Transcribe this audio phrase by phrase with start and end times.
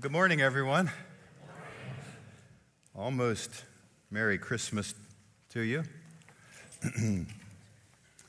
[0.00, 0.92] Good morning, everyone.
[2.94, 3.64] Almost
[4.12, 4.94] Merry Christmas
[5.50, 5.82] to you.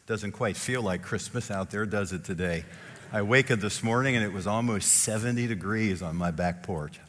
[0.07, 2.65] Doesn't quite feel like Christmas out there, does it today?
[3.11, 6.99] I wakened this morning and it was almost 70 degrees on my back porch.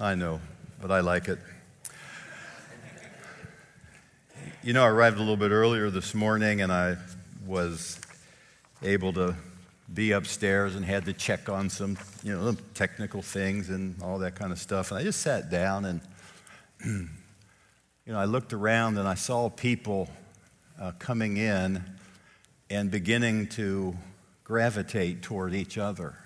[0.00, 0.40] I know,
[0.80, 1.38] but I like it.
[4.64, 6.96] You know, I arrived a little bit earlier this morning and I
[7.46, 8.00] was
[8.82, 9.36] able to
[9.94, 14.34] be upstairs and had to check on some, you know, technical things and all that
[14.34, 14.90] kind of stuff.
[14.90, 16.00] And I just sat down and,
[16.84, 20.08] you know, I looked around and I saw people
[20.80, 21.82] uh, coming in
[22.70, 23.94] and beginning to
[24.44, 26.16] gravitate toward each other.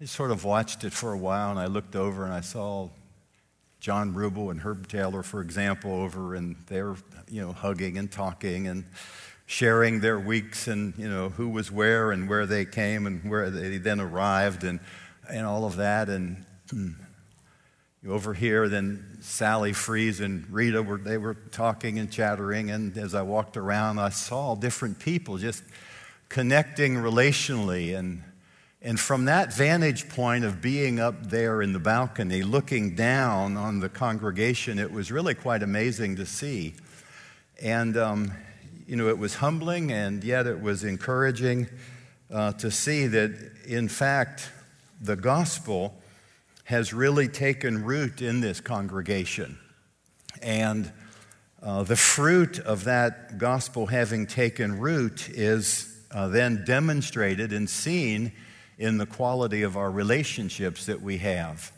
[0.00, 2.90] I sort of watched it for a while and I looked over and I saw
[3.80, 6.96] John Rubel and Herb Taylor, for example, over and they're,
[7.30, 8.84] you know, hugging and talking and
[9.46, 13.48] sharing their weeks and you know who was where and where they came and where
[13.48, 14.80] they then arrived and
[15.28, 16.08] and all of that.
[16.08, 16.44] And
[18.06, 22.70] over here then Sally Fries and Rita were they were talking and chattering.
[22.70, 25.62] And as I walked around I saw different people just
[26.28, 27.96] connecting relationally.
[27.96, 28.24] And
[28.82, 33.78] and from that vantage point of being up there in the balcony looking down on
[33.78, 36.74] the congregation it was really quite amazing to see.
[37.62, 38.32] And um,
[38.86, 41.68] you know, it was humbling and yet it was encouraging
[42.32, 43.32] uh, to see that,
[43.66, 44.50] in fact,
[45.00, 45.94] the gospel
[46.64, 49.58] has really taken root in this congregation.
[50.42, 50.92] And
[51.62, 58.32] uh, the fruit of that gospel having taken root is uh, then demonstrated and seen
[58.78, 61.72] in the quality of our relationships that we have.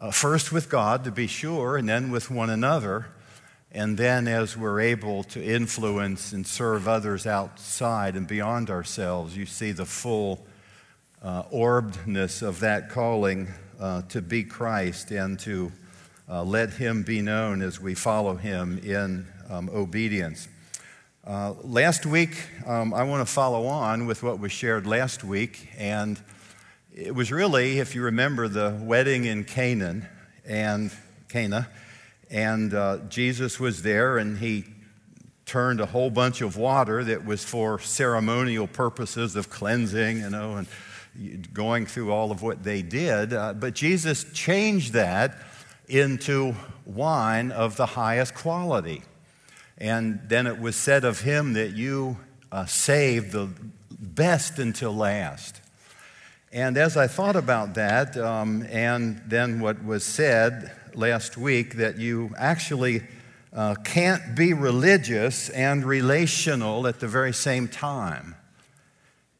[0.00, 3.06] Uh, first with God, to be sure, and then with one another.
[3.70, 9.44] And then, as we're able to influence and serve others outside and beyond ourselves, you
[9.44, 10.46] see the full
[11.22, 13.48] uh, orbedness of that calling
[13.78, 15.70] uh, to be Christ and to
[16.30, 20.48] uh, let Him be known as we follow Him in um, obedience.
[21.26, 25.68] Uh, last week, um, I want to follow on with what was shared last week,
[25.76, 26.18] and
[26.94, 30.08] it was really, if you remember, the wedding in Canaan
[30.46, 30.90] and
[31.28, 31.68] Cana
[32.30, 34.64] and uh, Jesus was there, and he
[35.46, 40.56] turned a whole bunch of water that was for ceremonial purposes of cleansing, you know,
[40.56, 43.32] and going through all of what they did.
[43.32, 45.38] Uh, but Jesus changed that
[45.88, 49.02] into wine of the highest quality.
[49.78, 52.18] And then it was said of him that you
[52.52, 53.48] uh, saved the
[53.90, 55.60] best until last.
[56.52, 61.98] And as I thought about that, um, and then what was said last week that
[61.98, 63.02] you actually
[63.52, 68.34] uh, can't be religious and relational at the very same time.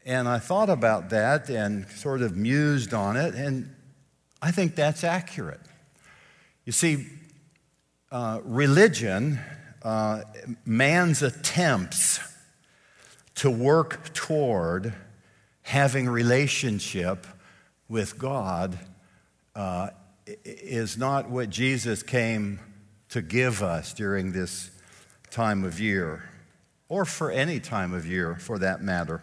[0.05, 3.75] And I thought about that and sort of mused on it, and
[4.41, 5.61] I think that's accurate.
[6.65, 7.07] You see,
[8.11, 9.39] uh, religion,
[9.83, 10.23] uh,
[10.65, 12.21] man's attempts
[13.37, 14.95] to work toward
[15.63, 17.27] having relationship
[17.89, 18.79] with God
[19.55, 19.91] uh,
[20.45, 22.61] is not what Jesus came
[23.11, 24.71] to give us during this
[25.31, 26.29] time of year,
[26.89, 29.23] or for any time of year for that matter.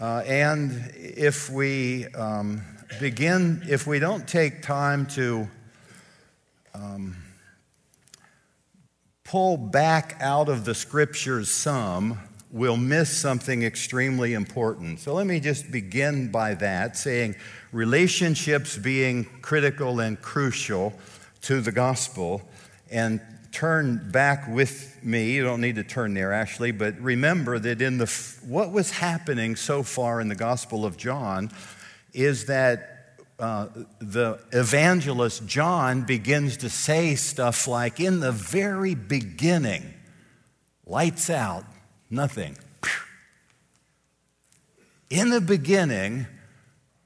[0.00, 2.62] Uh, and if we um,
[3.00, 5.48] begin, if we don't take time to
[6.74, 7.16] um,
[9.24, 12.18] pull back out of the scriptures some,
[12.50, 15.00] we'll miss something extremely important.
[15.00, 17.34] So let me just begin by that, saying
[17.76, 20.94] relationships being critical and crucial
[21.42, 22.42] to the gospel,
[22.90, 23.20] and
[23.52, 25.32] turn back with me.
[25.32, 28.06] You don't need to turn there actually, but remember that in the
[28.46, 31.50] what was happening so far in the Gospel of John
[32.12, 39.92] is that uh, the evangelist John begins to say stuff like, "In the very beginning,
[40.86, 41.64] lights out,
[42.10, 42.56] nothing.
[45.10, 46.26] In the beginning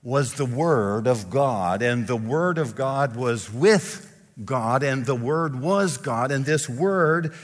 [0.03, 4.07] was the Word of God, and the Word of God was with
[4.45, 7.35] God, and the Word was God, and this Word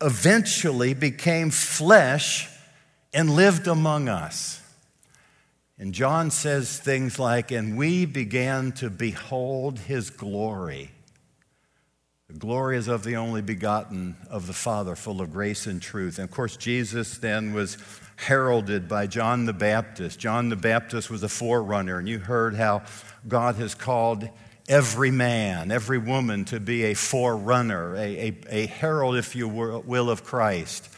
[0.00, 2.48] eventually became flesh
[3.14, 4.60] and lived among us.
[5.78, 10.90] And John says things like, and we began to behold his glory.
[12.28, 16.18] The glory is of the only begotten of the Father, full of grace and truth.
[16.18, 17.76] And of course, Jesus then was
[18.16, 20.18] heralded by John the Baptist.
[20.18, 22.82] John the Baptist was a forerunner, and you heard how
[23.28, 24.28] God has called
[24.68, 30.10] every man, every woman to be a forerunner, a, a, a herald, if you will,
[30.10, 30.88] of Christ.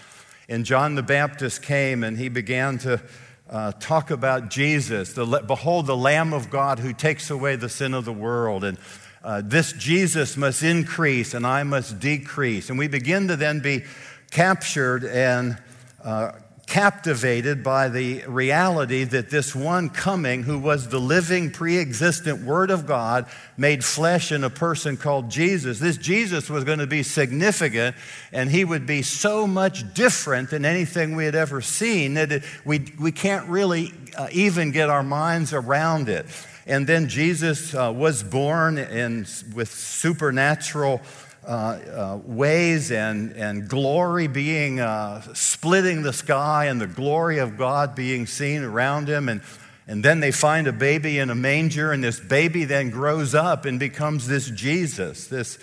[0.49, 3.03] And John the Baptist came and he began to
[3.51, 5.13] uh, talk about Jesus.
[5.13, 8.65] The, Behold, the Lamb of God who takes away the sin of the world.
[8.65, 8.79] And
[9.23, 12.71] uh, this Jesus must increase and I must decrease.
[12.71, 13.85] And we begin to then be
[14.31, 15.59] captured and
[16.03, 16.33] uh,
[16.69, 22.71] captivated by the reality that this one coming, who was the living, pre existent Word
[22.71, 23.27] of God,
[23.57, 25.79] made flesh in a person called Jesus.
[25.79, 27.97] This Jesus was going to be significant,
[28.33, 32.43] and he would be so much different than anything we had ever seen that it,
[32.67, 36.27] we, we can't really uh, even get our minds around it.
[36.67, 39.21] And then Jesus uh, was born in,
[39.55, 41.01] with supernatural
[41.49, 47.57] uh, uh, ways and, and glory being uh, splitting the sky and the glory of
[47.57, 49.31] God being seen around him.
[49.31, 49.41] And,
[49.87, 53.65] and then they find a baby in a manger, and this baby then grows up
[53.65, 55.59] and becomes this Jesus, this,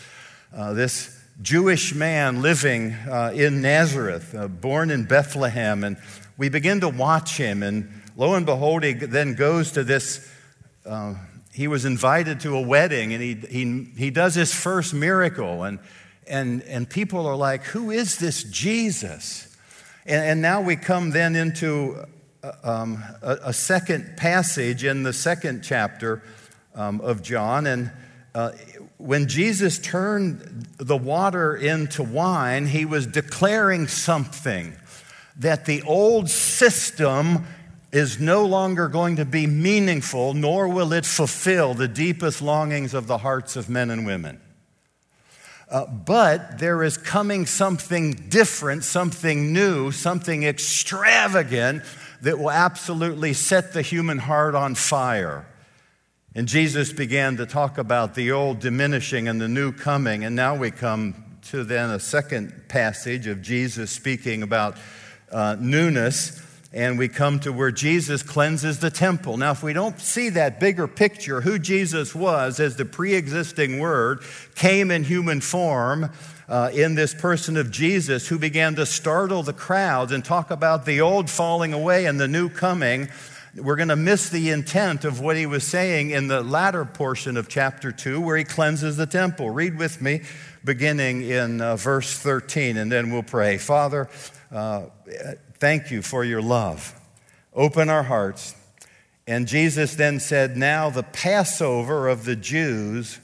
[0.55, 5.83] uh, this Jewish man living uh, in Nazareth, uh, born in Bethlehem.
[5.83, 5.97] And
[6.35, 10.27] we begin to watch him, and lo and behold, he then goes to this
[11.55, 15.63] he was invited to a wedding and he, he, he does his first miracle.
[15.63, 15.79] And,
[16.27, 19.55] and, and people are like, Who is this Jesus?
[20.05, 22.05] And, and now we come then into
[22.43, 26.21] uh, um, a, a, second passage in the second chapter
[26.75, 27.67] um, of John.
[27.67, 27.89] And
[28.33, 28.51] uh,
[28.97, 34.75] when Jesus turned the water into wine, he was declaring something
[35.37, 37.45] that the old system
[37.95, 43.07] is no longer going to be meaningful, nor will it fulfill the deepest longings of
[43.07, 44.37] the hearts of men and women.
[45.69, 51.83] Uh, but there is coming something different, something new, something extravagant
[52.21, 55.47] that will absolutely set the human heart on fire.
[56.35, 60.25] And Jesus began to talk about the old diminishing and the new coming.
[60.25, 64.75] And now we come to then a second passage of Jesus speaking about
[65.31, 66.41] uh, newness
[66.75, 69.37] and we come to where Jesus cleanses the temple.
[69.37, 73.79] Now, if we don't see that bigger picture, who Jesus was as the pre existing
[73.79, 74.19] Word
[74.55, 76.11] came in human form
[76.49, 80.85] uh, in this person of Jesus who began to startle the crowds and talk about
[80.85, 83.07] the old falling away and the new coming,
[83.55, 87.37] we're going to miss the intent of what he was saying in the latter portion
[87.37, 89.49] of chapter 2 where he cleanses the temple.
[89.49, 90.23] Read with me,
[90.65, 93.57] beginning in uh, verse 13, and then we'll pray.
[93.57, 94.09] Father,
[94.51, 94.87] uh,
[95.59, 96.99] Thank you for your love.
[97.53, 98.55] Open our hearts.
[99.27, 103.19] And Jesus then said, Now the Passover of the Jews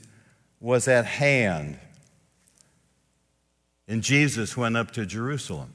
[0.59, 1.77] was at hand.
[3.87, 5.73] And Jesus went up to Jerusalem.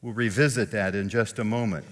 [0.00, 1.84] We'll revisit that in just a moment.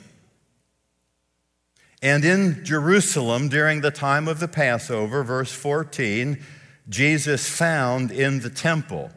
[2.03, 6.39] And in Jerusalem, during the time of the Passover, verse 14,
[6.89, 9.11] Jesus found in the temple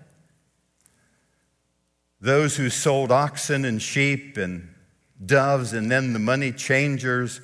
[2.22, 4.74] those who sold oxen and sheep and
[5.26, 7.42] doves, and then the money changers,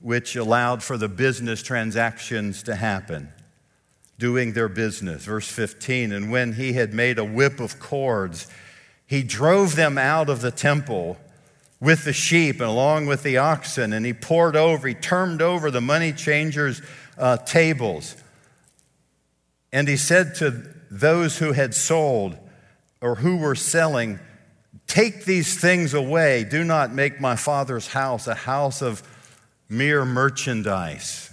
[0.00, 3.32] which allowed for the business transactions to happen,
[4.18, 5.24] doing their business.
[5.24, 8.46] Verse 15 And when he had made a whip of cords,
[9.06, 11.18] he drove them out of the temple
[11.80, 15.70] with the sheep and along with the oxen, and he poured over, he turned over
[15.70, 16.80] the money changers'
[17.18, 18.16] uh, tables.
[19.72, 20.50] And he said to
[20.90, 22.38] those who had sold,
[23.02, 24.18] or who were selling,
[24.86, 26.44] Take these things away.
[26.44, 29.02] Do not make my father's house a house of
[29.68, 31.30] mere merchandise.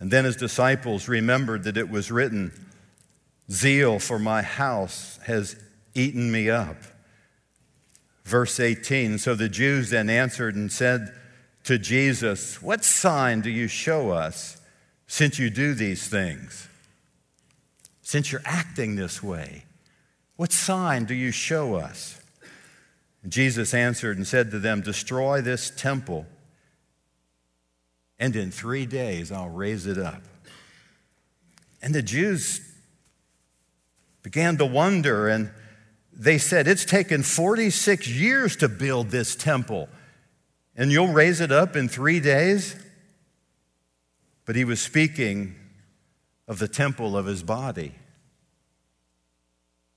[0.00, 2.52] And then his disciples remembered that it was written,
[3.50, 5.56] Zeal for my house has
[5.94, 6.76] eaten me up.
[8.24, 11.14] Verse 18 So the Jews then answered and said
[11.64, 14.60] to Jesus, What sign do you show us
[15.06, 16.68] since you do these things?
[18.04, 19.64] Since you're acting this way?
[20.36, 22.20] What sign do you show us?
[23.26, 26.26] Jesus answered and said to them, Destroy this temple,
[28.18, 30.22] and in three days I'll raise it up.
[31.82, 32.60] And the Jews
[34.22, 35.50] began to wonder, and
[36.12, 39.88] they said, It's taken 46 years to build this temple,
[40.76, 42.76] and you'll raise it up in three days?
[44.44, 45.56] But he was speaking
[46.46, 47.94] of the temple of his body.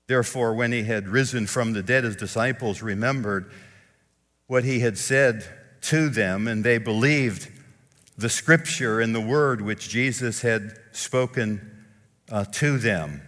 [0.06, 3.50] Therefore, when he had risen from the dead, his disciples remembered
[4.46, 5.44] what he had said
[5.82, 7.50] to them, and they believed
[8.16, 11.86] the scripture and the word which Jesus had spoken
[12.30, 13.22] uh, to them.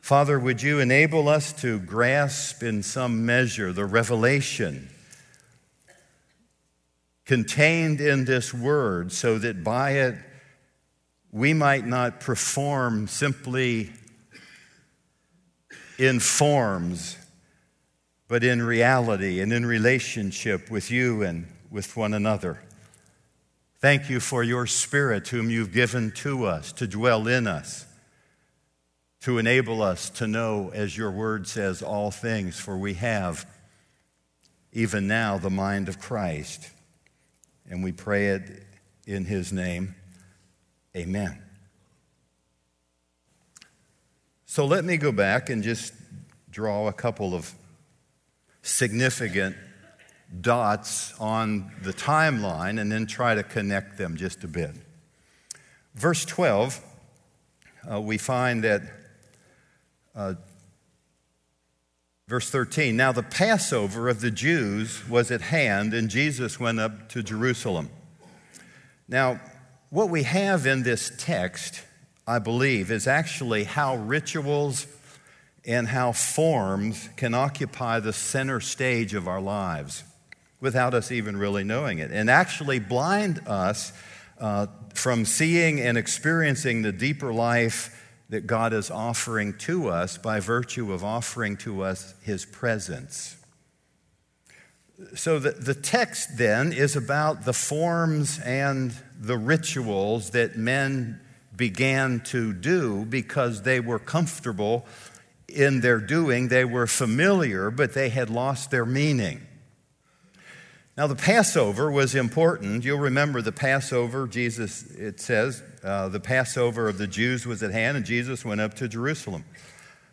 [0.00, 4.90] Father, would you enable us to grasp in some measure the revelation
[7.24, 10.16] contained in this word so that by it
[11.32, 13.90] we might not perform simply
[15.98, 17.16] in forms,
[18.28, 22.62] but in reality and in relationship with you and with one another.
[23.80, 27.86] Thank you for your Spirit, whom you've given to us to dwell in us,
[29.22, 33.46] to enable us to know, as your word says, all things, for we have,
[34.72, 36.70] even now, the mind of Christ.
[37.68, 38.64] And we pray it
[39.06, 39.94] in his name.
[40.96, 41.42] Amen.
[44.44, 45.94] So let me go back and just
[46.50, 47.54] draw a couple of
[48.60, 49.56] significant
[50.40, 54.72] dots on the timeline and then try to connect them just a bit.
[55.94, 56.84] Verse 12,
[57.90, 58.82] uh, we find that,
[60.14, 60.34] uh,
[62.28, 67.08] verse 13, now the Passover of the Jews was at hand, and Jesus went up
[67.10, 67.88] to Jerusalem.
[69.08, 69.40] Now,
[69.92, 71.82] what we have in this text,
[72.26, 74.86] I believe, is actually how rituals
[75.66, 80.02] and how forms can occupy the center stage of our lives
[80.62, 83.92] without us even really knowing it, and actually blind us
[84.40, 90.40] uh, from seeing and experiencing the deeper life that God is offering to us by
[90.40, 93.36] virtue of offering to us His presence.
[95.14, 101.20] So, the, the text then is about the forms and the rituals that men
[101.56, 104.84] began to do because they were comfortable
[105.46, 106.48] in their doing.
[106.48, 109.46] They were familiar, but they had lost their meaning.
[110.96, 112.84] Now, the Passover was important.
[112.84, 117.70] You'll remember the Passover, Jesus, it says, uh, the Passover of the Jews was at
[117.70, 119.44] hand, and Jesus went up to Jerusalem.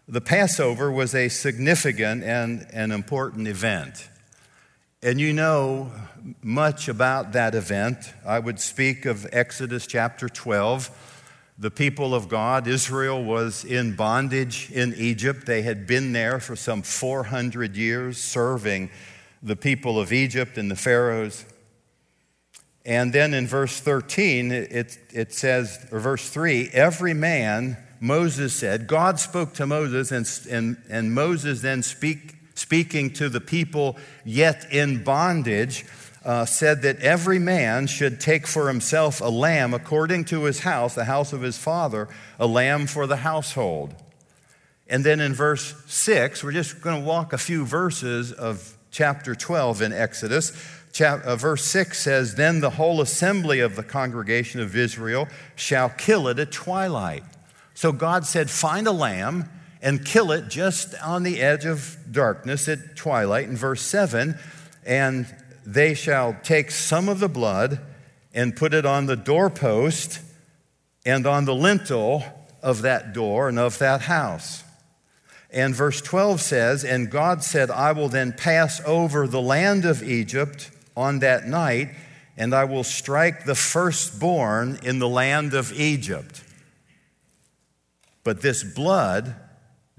[0.07, 4.07] The Passover was a significant and an important event.
[5.01, 5.93] And you know
[6.43, 8.13] much about that event.
[8.25, 11.53] I would speak of Exodus chapter 12.
[11.57, 15.45] The people of God, Israel, was in bondage in Egypt.
[15.45, 18.89] They had been there for some 400 years serving
[19.41, 21.45] the people of Egypt and the Pharaohs.
[22.83, 28.85] And then in verse 13, it, it says, or verse 3, every man, Moses said,
[28.85, 34.67] God spoke to Moses, and, and, and Moses then speak, speaking to the people yet
[34.71, 35.85] in bondage,
[36.25, 40.93] uh, said that every man should take for himself a lamb according to his house,
[40.93, 43.95] the house of his father, a lamb for the household.
[44.87, 49.35] And then in verse 6, we're just going to walk a few verses of chapter
[49.35, 50.51] 12 in Exodus.
[50.91, 55.89] Chap- uh, verse 6 says, Then the whole assembly of the congregation of Israel shall
[55.89, 57.23] kill it at twilight.
[57.75, 59.49] So God said, Find a lamb
[59.81, 63.47] and kill it just on the edge of darkness at twilight.
[63.47, 64.37] In verse 7,
[64.85, 65.25] and
[65.65, 67.79] they shall take some of the blood
[68.33, 70.19] and put it on the doorpost
[71.05, 72.23] and on the lintel
[72.61, 74.63] of that door and of that house.
[75.51, 80.03] And verse 12 says, And God said, I will then pass over the land of
[80.03, 81.89] Egypt on that night,
[82.37, 86.43] and I will strike the firstborn in the land of Egypt.
[88.23, 89.35] But this blood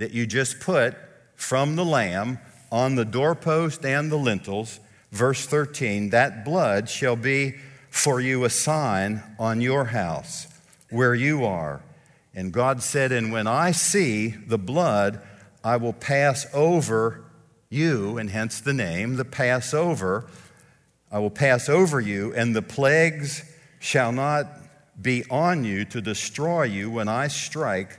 [0.01, 0.97] that you just put
[1.37, 2.39] from the lamb
[2.73, 4.81] on the doorpost and the lintels,
[5.13, 7.55] verse 13, that blood shall be
[7.91, 10.47] for you a sign on your house
[10.89, 11.83] where you are.
[12.35, 15.21] And God said, And when I see the blood,
[15.63, 17.23] I will pass over
[17.69, 20.27] you, and hence the name, the Passover.
[21.13, 23.45] I will pass over you, and the plagues
[23.81, 24.47] shall not
[25.01, 27.99] be on you to destroy you when I strike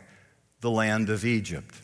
[0.61, 1.75] the land of Egypt.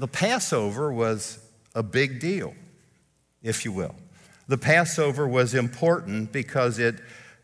[0.00, 1.38] The Passover was
[1.74, 2.54] a big deal,
[3.42, 3.94] if you will.
[4.48, 6.94] The Passover was important because it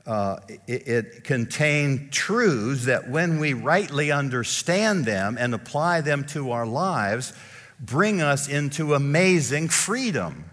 [0.06, 6.52] uh, it, it contain truths that when we rightly understand them and apply them to
[6.52, 7.34] our lives,
[7.78, 10.48] bring us into amazing freedom.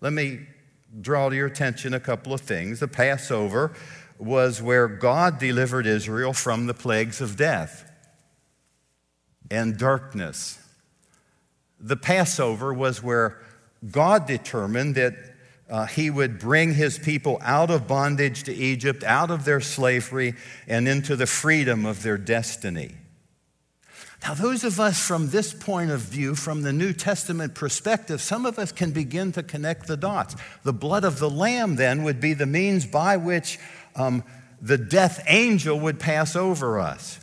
[0.00, 0.40] Let me
[1.00, 2.80] draw to your attention a couple of things.
[2.80, 3.74] The Passover
[4.18, 7.88] was where God delivered Israel from the plagues of death
[9.52, 10.58] and darkness.
[11.80, 13.40] The Passover was where
[13.90, 15.14] God determined that
[15.70, 20.34] uh, he would bring his people out of bondage to Egypt, out of their slavery,
[20.66, 22.94] and into the freedom of their destiny.
[24.22, 28.46] Now, those of us from this point of view, from the New Testament perspective, some
[28.46, 30.34] of us can begin to connect the dots.
[30.64, 33.58] The blood of the Lamb, then, would be the means by which
[33.94, 34.24] um,
[34.60, 37.20] the death angel would pass over us.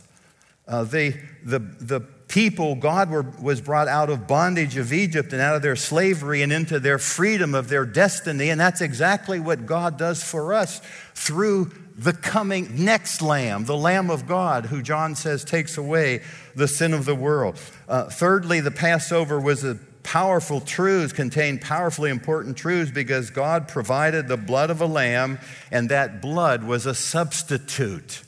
[0.66, 5.40] Uh, the, the, the people, God were, was brought out of bondage of Egypt and
[5.40, 8.50] out of their slavery and into their freedom of their destiny.
[8.50, 10.80] And that's exactly what God does for us
[11.14, 16.22] through the coming next Lamb, the Lamb of God, who John says takes away
[16.54, 17.58] the sin of the world.
[17.88, 24.28] Uh, thirdly, the Passover was a powerful truths, contained powerfully important truths because God provided
[24.28, 25.38] the blood of a lamb,
[25.70, 28.22] and that blood was a substitute.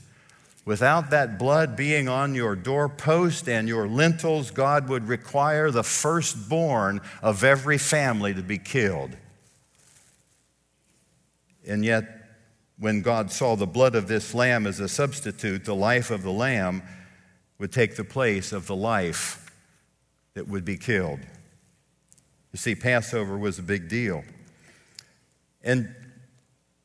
[0.68, 7.00] Without that blood being on your doorpost and your lintels, God would require the firstborn
[7.22, 9.16] of every family to be killed.
[11.66, 12.04] And yet,
[12.78, 16.30] when God saw the blood of this lamb as a substitute, the life of the
[16.30, 16.82] lamb
[17.58, 19.50] would take the place of the life
[20.34, 21.20] that would be killed.
[22.52, 24.22] You see, Passover was a big deal.
[25.62, 25.94] And,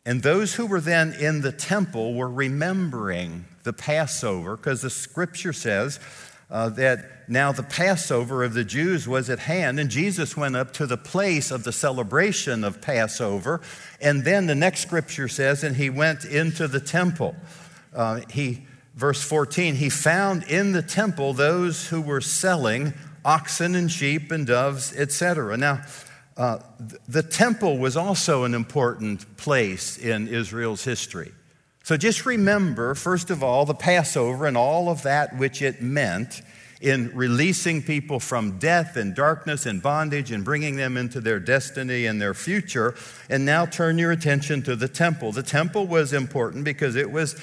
[0.05, 5.53] and those who were then in the temple were remembering the Passover, because the scripture
[5.53, 5.99] says
[6.49, 10.73] uh, that now the Passover of the Jews was at hand, and Jesus went up
[10.73, 13.61] to the place of the celebration of Passover.
[14.01, 17.35] And then the next scripture says, and he went into the temple.
[17.95, 22.93] Uh, he, verse 14, he found in the temple those who were selling
[23.25, 25.55] oxen and sheep and doves, etc.
[25.57, 25.81] Now,
[26.35, 26.59] uh,
[27.07, 31.31] the temple was also an important place in Israel's history.
[31.83, 36.41] So just remember, first of all, the Passover and all of that which it meant
[36.79, 42.05] in releasing people from death and darkness and bondage and bringing them into their destiny
[42.05, 42.95] and their future.
[43.29, 45.33] And now turn your attention to the temple.
[45.33, 47.39] The temple was important because it was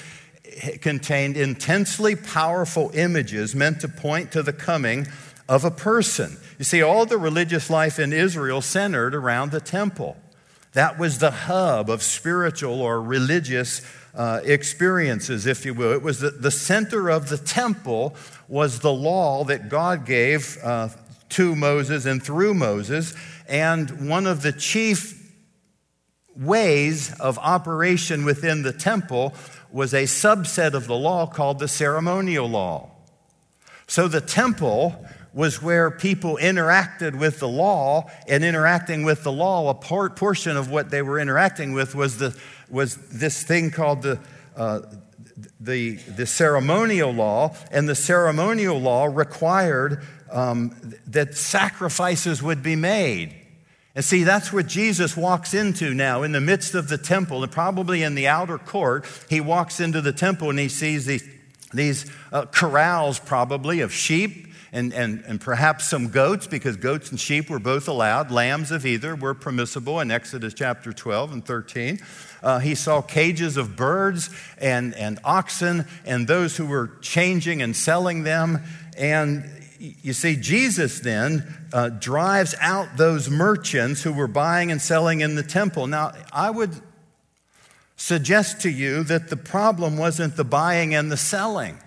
[0.81, 5.07] contained intensely powerful images meant to point to the coming
[5.47, 6.37] of a person.
[6.57, 10.17] You see, all the religious life in Israel centered around the temple.
[10.73, 13.81] That was the hub of spiritual or religious
[14.15, 15.91] uh, experiences, if you will.
[15.91, 18.15] It was the, the, center of the temple
[18.47, 20.89] was the law that God gave uh,
[21.29, 23.13] to Moses and through Moses.
[23.47, 25.17] And one of the chief
[26.35, 29.33] ways of operation within the temple
[29.71, 32.91] was a subset of the law called the ceremonial law.
[33.87, 39.69] So the temple was where people interacted with the law, and interacting with the law,
[39.69, 42.37] a part, portion of what they were interacting with was, the,
[42.69, 44.19] was this thing called the,
[44.57, 44.81] uh,
[45.59, 50.75] the, the ceremonial law, and the ceremonial law required um,
[51.07, 53.35] that sacrifices would be made.
[53.95, 57.51] And see, that's what Jesus walks into now in the midst of the temple, and
[57.51, 59.05] probably in the outer court.
[59.29, 61.27] He walks into the temple and he sees these,
[61.73, 67.19] these uh, corrals, probably, of sheep and, and, and perhaps some goats, because goats and
[67.19, 68.31] sheep were both allowed.
[68.31, 71.99] Lambs of either were permissible in Exodus chapter 12 and 13.
[72.41, 77.75] Uh, he saw cages of birds and, and oxen and those who were changing and
[77.75, 78.63] selling them.
[78.97, 85.21] And you see, Jesus then uh, drives out those merchants who were buying and selling
[85.21, 85.87] in the temple.
[85.87, 86.71] Now, I would
[87.97, 91.77] suggest to you that the problem wasn't the buying and the selling.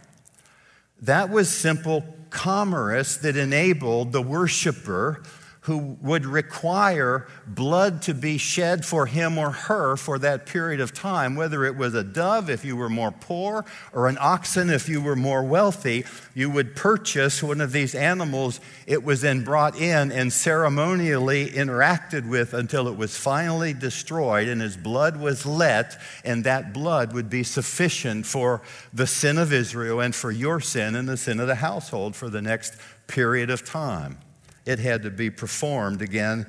[1.02, 5.22] That was simple commerce that enabled the worshiper
[5.64, 10.92] who would require blood to be shed for him or her for that period of
[10.92, 14.90] time, whether it was a dove if you were more poor or an oxen if
[14.90, 18.60] you were more wealthy, you would purchase one of these animals.
[18.86, 24.60] It was then brought in and ceremonially interacted with until it was finally destroyed and
[24.60, 28.60] his blood was let, and that blood would be sufficient for
[28.92, 32.28] the sin of Israel and for your sin and the sin of the household for
[32.28, 34.18] the next period of time
[34.66, 36.46] it had to be performed again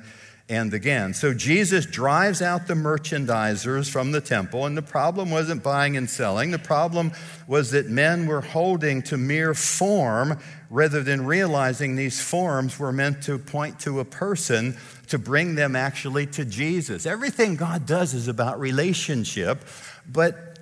[0.48, 1.12] and again.
[1.12, 6.08] So Jesus drives out the merchandisers from the temple, and the problem wasn't buying and
[6.08, 6.52] selling.
[6.52, 7.12] The problem
[7.48, 10.38] was that men were holding to mere form
[10.70, 14.76] rather than realizing these forms were meant to point to a person
[15.08, 17.06] to bring them actually to Jesus.
[17.06, 19.64] Everything God does is about relationship,
[20.08, 20.55] but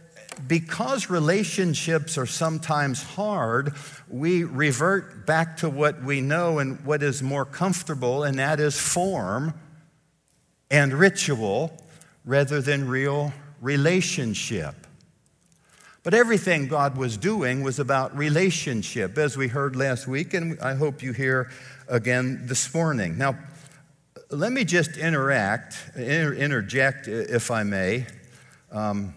[0.47, 3.75] because relationships are sometimes hard,
[4.09, 8.79] we revert back to what we know and what is more comfortable, and that is
[8.79, 9.55] form
[10.71, 11.77] and ritual
[12.25, 14.75] rather than real relationship.
[16.03, 20.75] But everything God was doing was about relationship, as we heard last week, and I
[20.75, 21.51] hope you hear
[21.89, 23.17] again this morning.
[23.17, 23.39] Now,
[24.31, 28.07] let me just interact, inter- interject, if I may.
[28.71, 29.15] Um,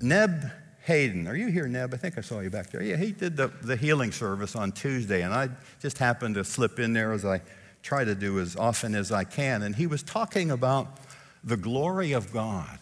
[0.00, 0.50] Neb
[0.84, 1.92] Hayden, are you here, Neb?
[1.94, 2.82] I think I saw you back there.
[2.82, 5.48] Yeah, he did the, the healing service on Tuesday, and I
[5.80, 7.40] just happened to slip in there as I
[7.82, 9.62] try to do as often as I can.
[9.62, 10.98] And he was talking about
[11.42, 12.78] the glory of God.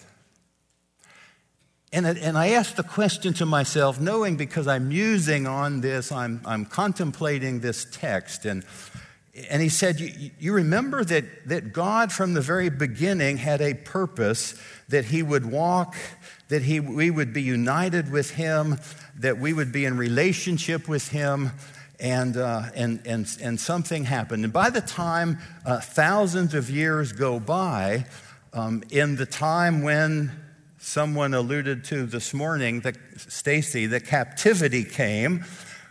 [1.92, 6.40] And, and I asked the question to myself, knowing because I'm musing on this, I'm,
[6.44, 8.46] I'm contemplating this text.
[8.46, 8.64] And,
[9.48, 13.74] and he said, you, you remember that, that God from the very beginning had a
[13.74, 15.94] purpose that he would walk
[16.48, 18.78] that he, we would be united with him,
[19.18, 21.52] that we would be in relationship with him.
[22.00, 24.44] and, uh, and, and, and something happened.
[24.44, 28.07] And by the time uh, thousands of years go by,
[28.52, 30.33] um, in the time when
[30.78, 35.44] someone alluded to this morning, that Stacy, the captivity came,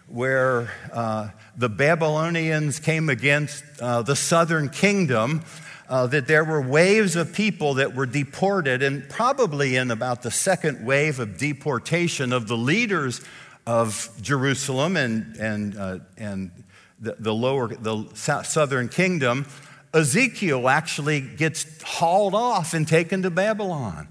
[0.08, 5.44] where uh, the Babylonians came against uh, the southern kingdom.
[5.90, 10.32] Uh, that there were waves of people that were deported, and probably in about the
[10.32, 13.20] second wave of deportation of the leaders
[13.68, 16.52] of Jerusalem and, and, uh, and
[17.00, 19.46] the, the lower, the southern kingdom,
[19.94, 24.08] Ezekiel actually gets hauled off and taken to Babylon.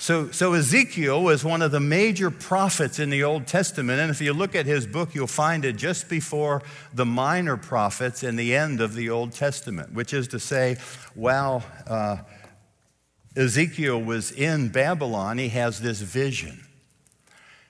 [0.00, 4.00] So, so Ezekiel was one of the major prophets in the Old Testament.
[4.00, 6.62] And if you look at his book, you'll find it just before
[6.94, 10.78] the minor prophets in the end of the Old Testament, which is to say,
[11.14, 12.16] while uh,
[13.36, 16.64] Ezekiel was in Babylon, he has this vision.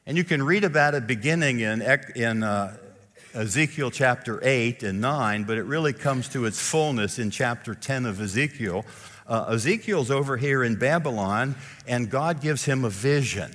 [0.07, 1.83] And you can read about it beginning in,
[2.15, 2.77] in uh,
[3.35, 8.07] Ezekiel chapter 8 and 9, but it really comes to its fullness in chapter 10
[8.07, 8.85] of Ezekiel.
[9.31, 11.55] Uh, Ezekiel's over here in Babylon,
[11.87, 13.55] and God gives him a vision.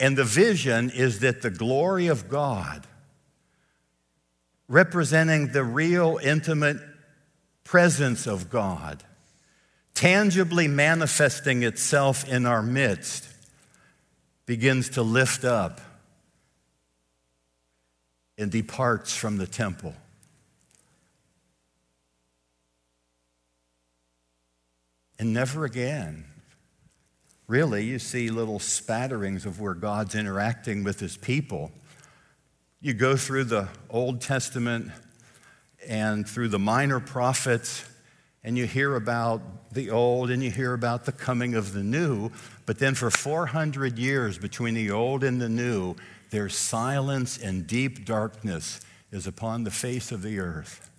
[0.00, 2.86] And the vision is that the glory of God,
[4.68, 6.78] representing the real intimate
[7.62, 9.04] presence of God,
[9.92, 13.28] tangibly manifesting itself in our midst,
[14.46, 15.82] begins to lift up
[18.38, 19.94] and departs from the temple.
[25.22, 26.24] And never again.
[27.46, 31.70] Really, you see little spatterings of where God's interacting with his people.
[32.80, 34.90] You go through the Old Testament
[35.86, 37.84] and through the minor prophets,
[38.42, 42.32] and you hear about the old and you hear about the coming of the new.
[42.66, 45.94] But then for 400 years between the old and the new,
[46.30, 48.80] there's silence and deep darkness
[49.12, 50.90] is upon the face of the earth.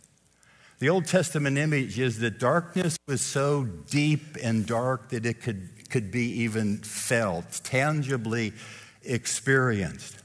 [0.80, 5.90] The Old Testament image is that darkness was so deep and dark that it could,
[5.90, 8.54] could be even felt, tangibly
[9.04, 10.18] experienced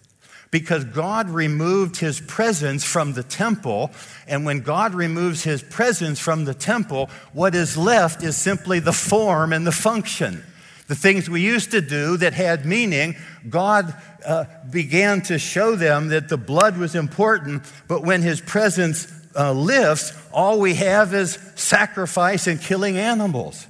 [0.51, 3.91] because God removed his presence from the temple.
[4.27, 8.93] And when God removes his presence from the temple, what is left is simply the
[8.93, 10.45] form and the function.
[10.87, 13.17] The things we used to do that had meaning,
[13.49, 19.07] God uh, began to show them that the blood was important, but when his presence
[19.39, 19.97] uh,
[20.33, 23.69] all we have is sacrifice and killing animals.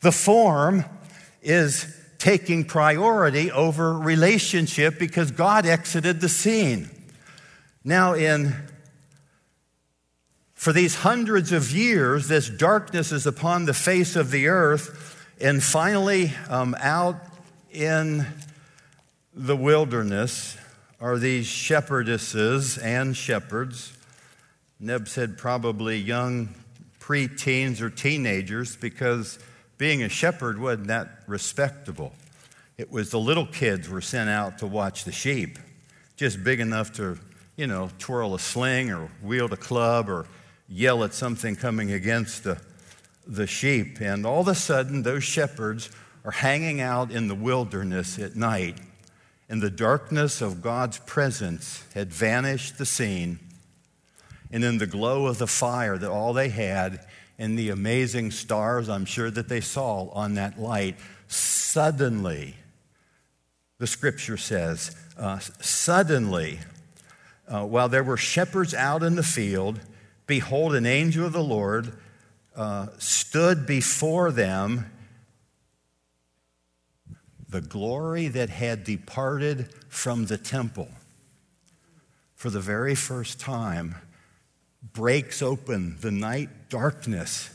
[0.00, 0.84] The form
[1.42, 6.88] is taking priority over relationship because God exited the scene.
[7.82, 8.54] Now, in
[10.54, 15.62] for these hundreds of years, this darkness is upon the face of the earth, and
[15.62, 17.16] finally, um, out
[17.70, 18.26] in
[19.32, 20.56] the wilderness
[21.00, 23.97] are these shepherdesses and shepherds.
[24.80, 26.54] Neb said probably young
[27.00, 29.38] preteens or teenagers because
[29.76, 32.12] being a shepherd wasn't that respectable.
[32.76, 35.58] It was the little kids were sent out to watch the sheep,
[36.16, 37.18] just big enough to,
[37.56, 40.26] you know, twirl a sling or wield a club or
[40.68, 42.60] yell at something coming against the,
[43.26, 44.00] the sheep.
[44.00, 45.90] And all of a sudden, those shepherds
[46.24, 48.78] are hanging out in the wilderness at night,
[49.48, 53.40] and the darkness of God's presence had vanished the scene.
[54.50, 57.00] And in the glow of the fire that all they had
[57.38, 60.96] and the amazing stars I'm sure that they saw on that light,
[61.28, 62.56] suddenly,
[63.78, 66.60] the scripture says, uh, suddenly,
[67.46, 69.80] uh, while there were shepherds out in the field,
[70.26, 71.92] behold, an angel of the Lord
[72.56, 74.90] uh, stood before them.
[77.48, 80.88] The glory that had departed from the temple
[82.34, 83.94] for the very first time
[84.82, 87.50] breaks open the night darkness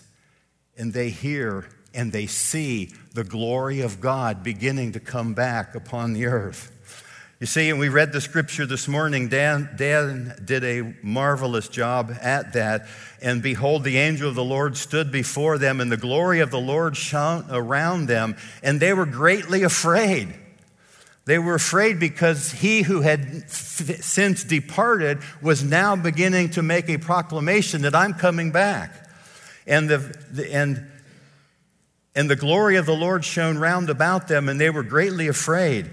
[0.77, 6.13] and they hear and they see the glory of God beginning to come back upon
[6.13, 6.71] the earth.
[7.39, 12.15] You see, and we read the scripture this morning, Dan, Dan did a marvelous job
[12.21, 12.87] at that.
[13.21, 16.59] And behold, the angel of the Lord stood before them, and the glory of the
[16.59, 20.33] Lord shone around them, and they were greatly afraid.
[21.25, 26.97] They were afraid because he who had since departed was now beginning to make a
[26.97, 28.91] proclamation that I'm coming back.
[29.65, 29.97] And the,
[30.31, 30.91] the, and,
[32.13, 35.89] and the glory of the Lord shone round about them, and they were greatly afraid.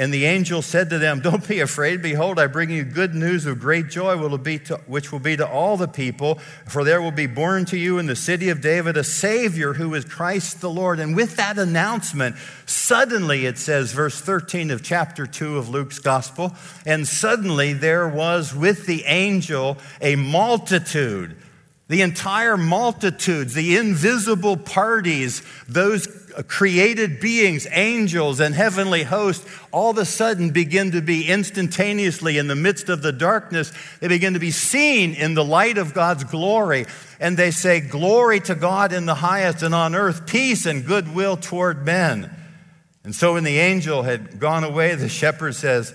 [0.00, 2.00] And the angel said to them, Don't be afraid.
[2.00, 5.88] Behold, I bring you good news of great joy, which will be to all the
[5.88, 6.36] people.
[6.66, 9.92] For there will be born to you in the city of David a Savior who
[9.94, 11.00] is Christ the Lord.
[11.00, 16.54] And with that announcement, suddenly, it says, verse 13 of chapter 2 of Luke's gospel,
[16.86, 21.36] and suddenly there was with the angel a multitude
[21.90, 29.90] the entire multitudes, the invisible parties, those Uh, created beings, angels, and heavenly hosts, all
[29.90, 34.34] of a sudden begin to be instantaneously in the midst of the darkness, they begin
[34.34, 36.86] to be seen in the light of God's glory.
[37.18, 41.36] And they say, Glory to God in the highest, and on earth, peace and goodwill
[41.36, 42.30] toward men.
[43.04, 45.94] And so when the angel had gone away, the shepherd says,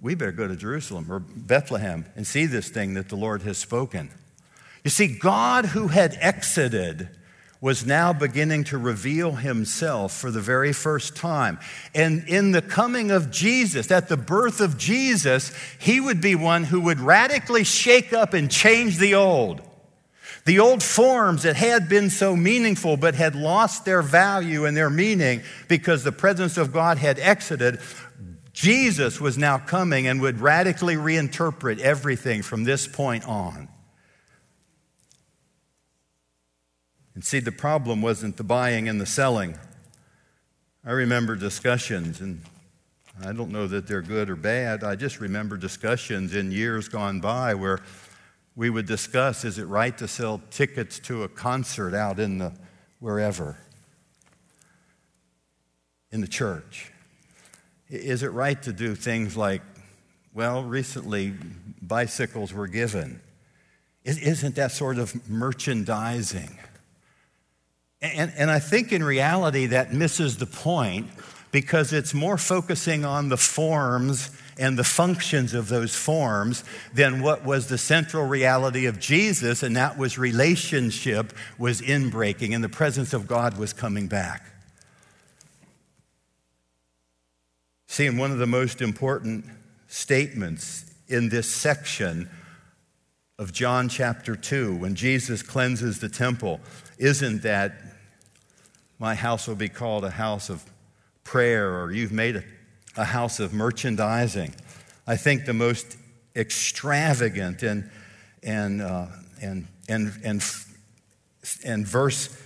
[0.00, 3.58] We better go to Jerusalem or Bethlehem and see this thing that the Lord has
[3.58, 4.10] spoken.
[4.84, 7.08] You see, God who had exited
[7.60, 11.58] was now beginning to reveal himself for the very first time.
[11.94, 16.64] And in the coming of Jesus, at the birth of Jesus, he would be one
[16.64, 19.60] who would radically shake up and change the old.
[20.44, 24.88] The old forms that had been so meaningful but had lost their value and their
[24.88, 27.80] meaning because the presence of God had exited,
[28.52, 33.68] Jesus was now coming and would radically reinterpret everything from this point on.
[37.18, 39.58] And see, the problem wasn't the buying and the selling.
[40.84, 42.42] I remember discussions, and
[43.20, 44.84] I don't know that they're good or bad.
[44.84, 47.80] I just remember discussions in years gone by where
[48.54, 52.52] we would discuss is it right to sell tickets to a concert out in the
[53.00, 53.58] wherever?
[56.12, 56.92] In the church.
[57.88, 59.62] Is it right to do things like,
[60.32, 61.34] well, recently
[61.82, 63.20] bicycles were given?
[64.04, 66.56] Isn't that sort of merchandising?
[68.00, 71.08] And, and I think in reality that misses the point
[71.50, 77.44] because it's more focusing on the forms and the functions of those forms than what
[77.44, 83.12] was the central reality of Jesus, and that was relationship was inbreaking and the presence
[83.12, 84.44] of God was coming back.
[87.86, 89.44] See, in one of the most important
[89.86, 92.28] statements in this section
[93.38, 96.60] of John chapter 2, when Jesus cleanses the temple,
[96.98, 97.87] isn't that
[98.98, 100.64] my house will be called a house of
[101.24, 102.42] prayer, or you've made
[102.96, 104.52] a, house of merchandising.
[105.06, 105.96] I think the most
[106.34, 107.88] extravagant and,
[108.42, 109.06] and, uh,
[109.40, 110.42] and, and, and,
[111.64, 112.36] and verse,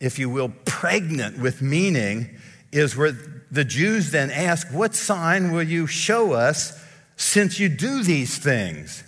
[0.00, 2.38] if you will, pregnant with meaning
[2.72, 3.12] is where
[3.50, 6.82] the Jews then ask, What sign will you show us
[7.16, 9.04] since you do these things?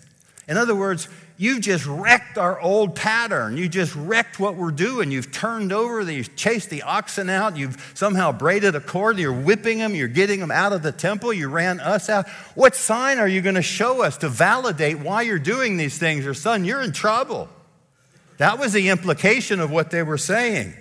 [0.48, 1.08] In other words,
[1.40, 3.56] You've just wrecked our old pattern.
[3.56, 5.10] You just wrecked what we're doing.
[5.10, 7.56] You've turned over, the, you've chased the oxen out.
[7.56, 9.18] You've somehow braided a cord.
[9.18, 9.94] You're whipping them.
[9.94, 11.32] You're getting them out of the temple.
[11.32, 12.28] You ran us out.
[12.54, 16.26] What sign are you going to show us to validate why you're doing these things?
[16.26, 17.48] Or, son, you're in trouble.
[18.36, 20.74] That was the implication of what they were saying.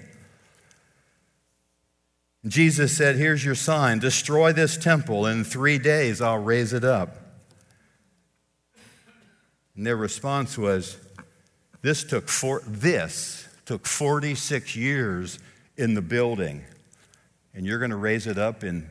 [2.46, 5.26] Jesus said, Here's your sign destroy this temple.
[5.26, 7.29] In three days, I'll raise it up.
[9.80, 10.98] And their response was,
[11.82, 15.40] this took, four, this took 46 years
[15.78, 16.66] in the building,
[17.54, 18.90] and you're going to raise it up in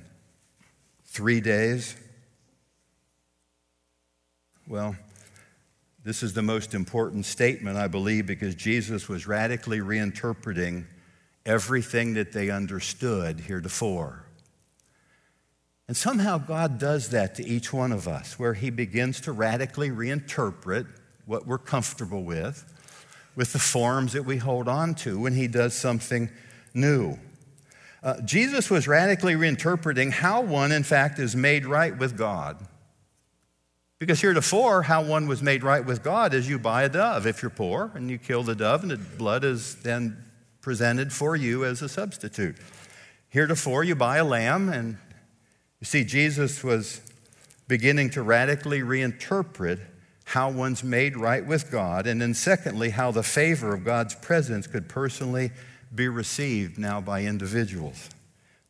[1.04, 1.94] three days?
[4.66, 4.96] Well,
[6.04, 10.86] this is the most important statement, I believe, because Jesus was radically reinterpreting
[11.44, 14.24] everything that they understood heretofore.
[15.88, 19.90] And somehow God does that to each one of us, where He begins to radically
[19.90, 20.86] reinterpret
[21.24, 22.64] what we're comfortable with,
[23.34, 26.28] with the forms that we hold on to when He does something
[26.74, 27.18] new.
[28.02, 32.58] Uh, Jesus was radically reinterpreting how one, in fact, is made right with God.
[33.98, 37.42] Because heretofore, how one was made right with God is you buy a dove if
[37.42, 40.22] you're poor, and you kill the dove, and the blood is then
[40.60, 42.56] presented for you as a substitute.
[43.30, 44.98] Heretofore, you buy a lamb, and
[45.80, 47.00] you see, Jesus was
[47.68, 49.80] beginning to radically reinterpret
[50.24, 54.66] how one's made right with God, and then, secondly, how the favor of God's presence
[54.66, 55.50] could personally
[55.94, 58.10] be received now by individuals.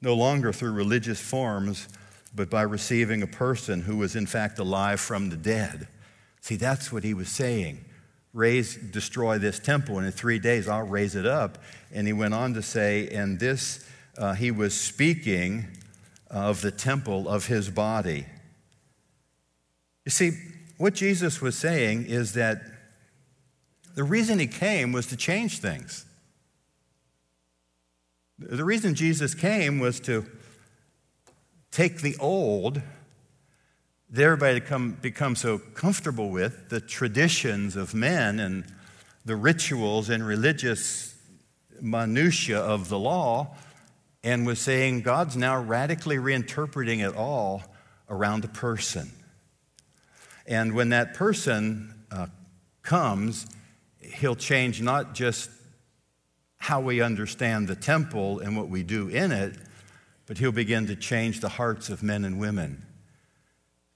[0.00, 1.88] No longer through religious forms,
[2.34, 5.88] but by receiving a person who was, in fact, alive from the dead.
[6.40, 7.84] See, that's what he was saying.
[8.32, 11.58] Raise, destroy this temple, and in three days I'll raise it up.
[11.92, 13.84] And he went on to say, and this,
[14.16, 15.66] uh, he was speaking
[16.30, 18.26] of the temple of his body.
[20.04, 20.32] You see,
[20.76, 22.62] what Jesus was saying is that
[23.94, 26.04] the reason he came was to change things.
[28.38, 30.24] The reason Jesus came was to,
[31.70, 32.82] take the old
[34.10, 38.64] that everybody come, become so comfortable with, the traditions of men and
[39.24, 41.14] the rituals and religious
[41.80, 43.54] minutiae of the law,
[44.28, 47.62] and was saying God's now radically reinterpreting it all
[48.10, 49.10] around a person.
[50.46, 52.26] And when that person uh,
[52.82, 53.46] comes,
[54.02, 55.48] he'll change not just
[56.58, 59.56] how we understand the temple and what we do in it,
[60.26, 62.84] but he'll begin to change the hearts of men and women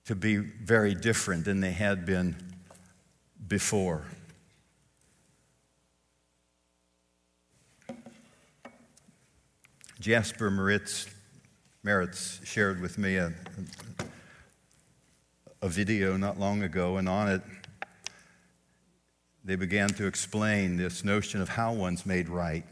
[0.06, 2.36] to be very different than they had been
[3.46, 4.06] before.
[10.02, 13.32] Jasper Meritz shared with me a,
[15.62, 17.40] a video not long ago, and on it,
[19.44, 22.64] they began to explain this notion of how one's made right.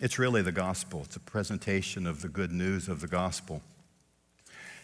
[0.00, 3.60] It's really the gospel, it's a presentation of the good news of the gospel.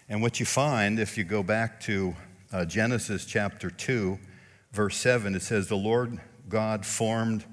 [0.08, 2.16] And what you find, if you go back to
[2.52, 4.18] uh, Genesis chapter 2,
[4.72, 7.44] verse 7, it says, The Lord God formed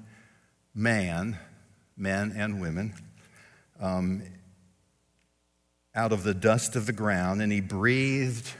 [0.74, 1.38] man,
[1.96, 2.92] men and women,
[3.80, 4.22] um,
[5.94, 8.52] out of the dust of the ground, and he breathed.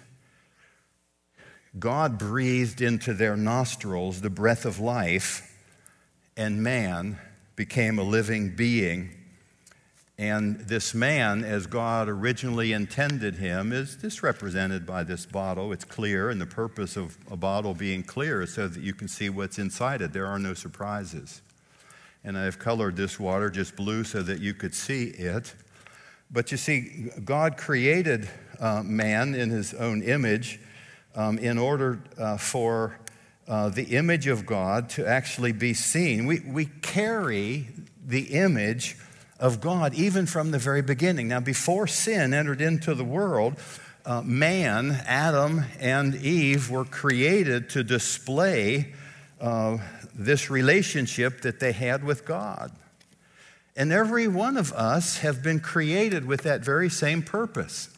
[1.78, 5.57] God breathed into their nostrils the breath of life,
[6.37, 7.18] and man
[7.57, 9.11] became a living being.
[10.20, 15.72] And this man, as God originally intended him, is this represented by this bottle.
[15.72, 19.07] It's clear, and the purpose of a bottle being clear is so that you can
[19.07, 20.12] see what's inside it.
[20.12, 21.40] There are no surprises.
[22.24, 25.54] And I've colored this water just blue so that you could see it.
[26.31, 28.28] But you see, God created
[28.61, 30.61] uh, man in his own image
[31.14, 32.98] um, in order uh, for
[33.46, 36.26] uh, the image of God to actually be seen.
[36.26, 37.68] We, we carry
[38.04, 38.96] the image
[39.40, 41.28] of God, even from the very beginning.
[41.28, 43.54] Now, before sin entered into the world,
[44.04, 48.94] uh, man, Adam, and Eve were created to display
[49.40, 49.78] uh,
[50.18, 52.72] this relationship that they had with God.
[53.76, 57.88] And every one of us have been created with that very same purpose,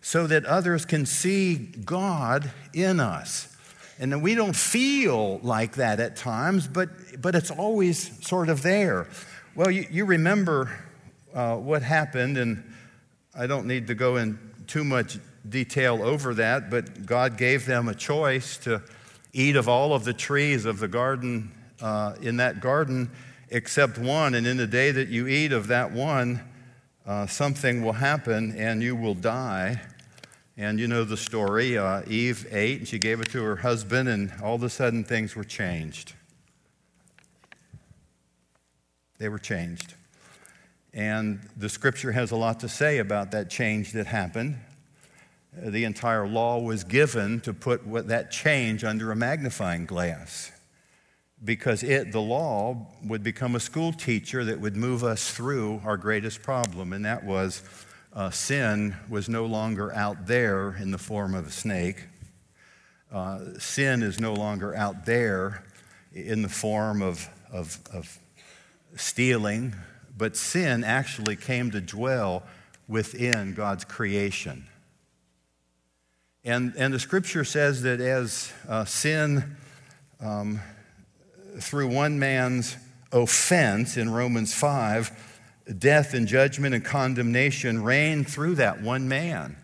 [0.00, 3.54] so that others can see God in us.
[3.98, 6.88] And we don't feel like that at times, but,
[7.20, 9.08] but it's always sort of there.
[9.54, 10.70] Well, you, you remember
[11.34, 12.72] uh, what happened, and
[13.34, 15.18] I don't need to go in too much
[15.48, 18.82] detail over that, but God gave them a choice to
[19.36, 23.10] eat of all of the trees of the garden, uh, in that garden,
[23.50, 24.34] except one.
[24.34, 26.40] And in the day that you eat of that one,
[27.06, 29.82] uh, something will happen and you will die.
[30.56, 31.76] And you know the story.
[31.76, 35.04] Uh, Eve ate and she gave it to her husband, and all of a sudden
[35.04, 36.14] things were changed.
[39.18, 39.92] They were changed.
[40.94, 44.56] And the scripture has a lot to say about that change that happened.
[45.56, 50.52] The entire law was given to put that change under a magnifying glass
[51.42, 55.96] because it, the law, would become a school teacher that would move us through our
[55.96, 57.62] greatest problem, and that was
[58.12, 62.04] uh, sin was no longer out there in the form of a snake.
[63.12, 65.62] Uh, sin is no longer out there
[66.12, 68.18] in the form of, of, of
[68.96, 69.74] stealing,
[70.16, 72.42] but sin actually came to dwell
[72.88, 74.66] within God's creation.
[76.46, 79.56] And, and the scripture says that as uh, sin,
[80.20, 80.60] um,
[81.58, 82.76] through one man's
[83.10, 85.10] offense in Romans 5,
[85.76, 89.56] death and judgment and condemnation reigned through that one man.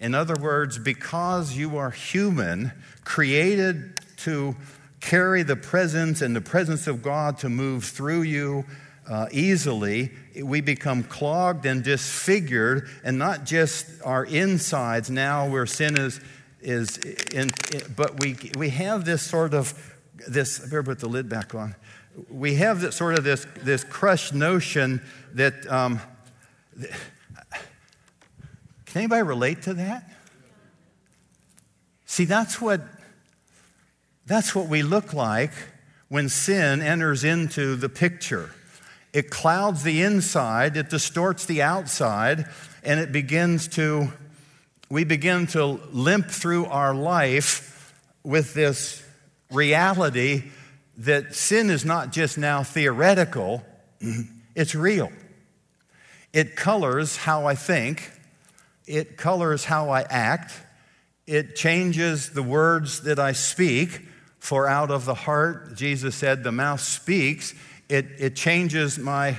[0.00, 2.72] In other words, because you are human,
[3.04, 4.56] created to
[5.02, 8.64] carry the presence and the presence of God to move through you
[9.08, 10.10] uh, easily,
[10.42, 16.20] we become clogged and disfigured, and not just our insides now where sin is,
[16.60, 16.96] is
[17.32, 17.50] in,
[17.96, 19.74] but we, we have this sort of,
[20.26, 21.74] this, I better put the lid back on.
[22.30, 25.02] We have this sort of this, this crushed notion
[25.34, 26.00] that, um,
[28.86, 30.10] can anybody relate to that?
[32.06, 32.80] See, that's what
[34.26, 35.50] that's what we look like
[36.08, 38.50] when sin enters into the picture.
[39.14, 42.46] It clouds the inside, it distorts the outside,
[42.82, 44.12] and it begins to,
[44.90, 47.94] we begin to limp through our life
[48.24, 49.04] with this
[49.52, 50.50] reality
[50.98, 53.64] that sin is not just now theoretical,
[54.56, 55.12] it's real.
[56.32, 58.10] It colors how I think,
[58.84, 60.52] it colors how I act,
[61.28, 64.08] it changes the words that I speak
[64.40, 67.54] for out of the heart, Jesus said, the mouth speaks.
[67.88, 69.38] It, it changes my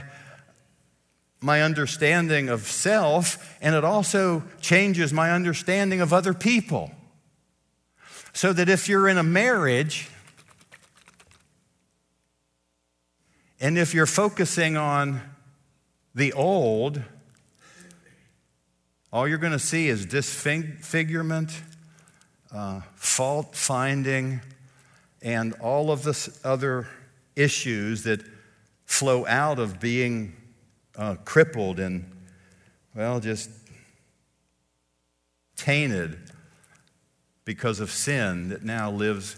[1.45, 6.91] my understanding of self, and it also changes my understanding of other people.
[8.33, 10.09] So that if you're in a marriage,
[13.59, 15.21] and if you're focusing on
[16.15, 16.99] the old,
[19.13, 21.51] all you're going to see is disfigurement,
[22.51, 24.41] uh, fault finding,
[25.21, 26.87] and all of the other
[27.35, 28.21] issues that
[28.85, 30.35] flow out of being
[30.95, 32.11] uh, crippled and,
[32.95, 33.49] well, just
[35.55, 36.17] tainted
[37.43, 39.37] because of sin that now lives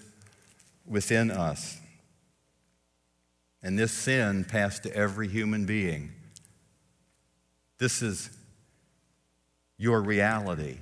[0.85, 1.79] within us.
[3.61, 6.11] And this sin passed to every human being.
[7.79, 8.29] This is
[9.77, 10.77] your reality.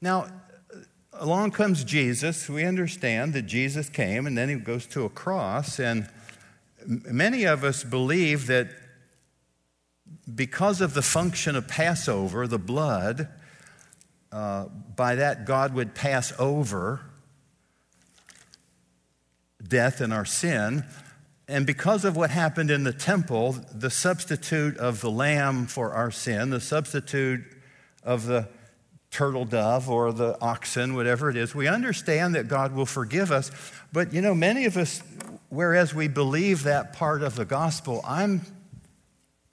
[0.00, 0.26] Now,
[1.12, 2.48] along comes Jesus.
[2.48, 5.78] We understand that Jesus came and then he goes to a cross.
[5.78, 6.08] And
[6.86, 8.68] many of us believe that
[10.32, 13.28] because of the function of Passover, the blood,
[14.32, 17.00] uh, by that God would pass over
[19.66, 20.84] death and our sin.
[21.48, 26.10] And because of what happened in the temple, the substitute of the lamb for our
[26.10, 27.42] sin, the substitute
[28.02, 28.48] of the
[29.10, 33.50] turtle dove or the oxen, whatever it is, we understand that God will forgive us.
[33.92, 35.02] But you know, many of us,
[35.50, 38.40] whereas we believe that part of the gospel, I'm,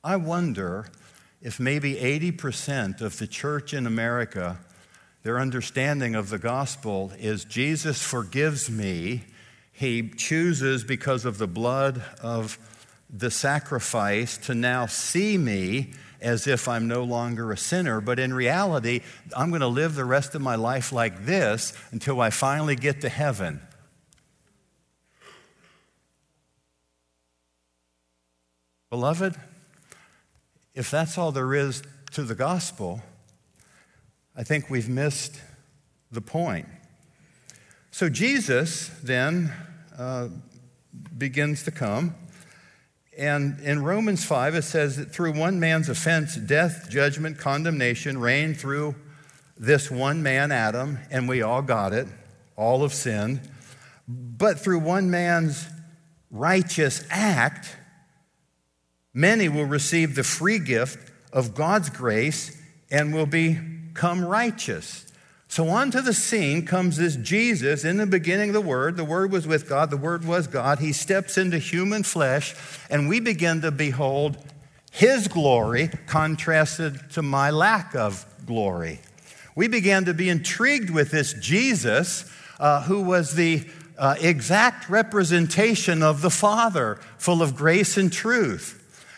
[0.03, 0.87] I wonder
[1.41, 4.59] if maybe 80% of the church in America,
[5.23, 9.25] their understanding of the gospel is Jesus forgives me
[9.77, 12.57] he chooses, because of the blood of
[13.11, 18.01] the sacrifice, to now see me as if I'm no longer a sinner.
[18.01, 19.01] But in reality,
[19.35, 23.01] I'm going to live the rest of my life like this until I finally get
[23.01, 23.61] to heaven.
[28.89, 29.35] Beloved,
[30.73, 33.01] if that's all there is to the gospel,
[34.35, 35.41] I think we've missed
[36.11, 36.67] the point.
[37.91, 39.51] So Jesus then
[39.97, 40.29] uh,
[41.17, 42.15] begins to come.
[43.17, 48.57] And in Romans 5, it says that through one man's offense, death, judgment, condemnation reigned
[48.57, 48.95] through
[49.57, 52.07] this one man, Adam, and we all got it.
[52.55, 53.41] All have sinned.
[54.07, 55.67] But through one man's
[56.29, 57.75] righteous act,
[59.17, 62.61] many will receive the free gift of God's grace
[62.91, 65.05] and will become righteous.
[65.49, 68.95] So, onto the scene comes this Jesus in the beginning, the Word.
[68.95, 70.79] The Word was with God, the Word was God.
[70.79, 72.53] He steps into human flesh,
[72.89, 74.37] and we begin to behold
[74.91, 78.99] His glory contrasted to my lack of glory.
[79.55, 86.03] We began to be intrigued with this Jesus uh, who was the uh, exact representation
[86.03, 88.76] of the Father, full of grace and truth.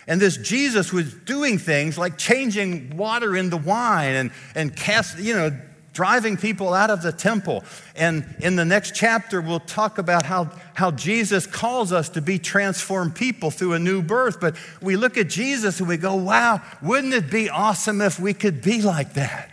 [0.10, 5.36] And this Jesus was doing things like changing water into wine and, and cast, you
[5.36, 5.56] know,
[5.94, 7.64] driving people out of the temple.
[7.96, 12.40] And in the next chapter, we'll talk about how, how Jesus calls us to be
[12.40, 14.42] transformed people through a new birth.
[14.42, 18.34] But we look at Jesus and we go, wow, wouldn't it be awesome if we
[18.34, 19.52] could be like that?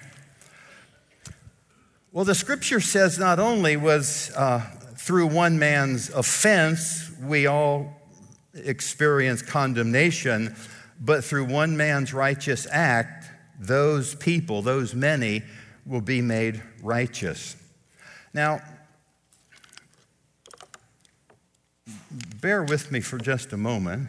[2.12, 4.61] Well, the scripture says not only was uh,
[4.94, 7.95] through one man's offense we all
[8.64, 10.57] experience condemnation,
[11.00, 15.42] but through one man's righteous act, those people, those many,
[15.84, 17.57] will be made righteous.
[18.34, 18.61] Now,
[22.40, 24.09] bear with me for just a moment.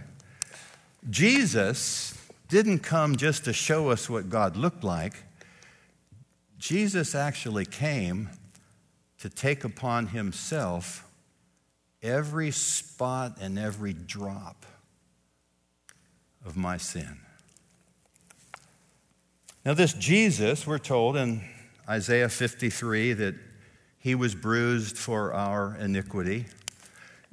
[1.10, 2.14] Jesus
[2.50, 5.24] didn't come just to show us what God looked like.
[6.58, 8.30] Jesus actually came
[9.20, 11.07] to take upon himself
[12.02, 14.66] every spot and every drop
[16.46, 17.20] of my sin.
[19.66, 21.42] Now, this Jesus, we're told in
[21.90, 23.36] Isaiah 53 that
[24.00, 26.46] he was bruised for our iniquity.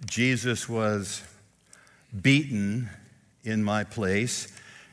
[0.06, 1.22] Jesus was
[2.20, 2.90] beaten
[3.44, 4.48] in my place.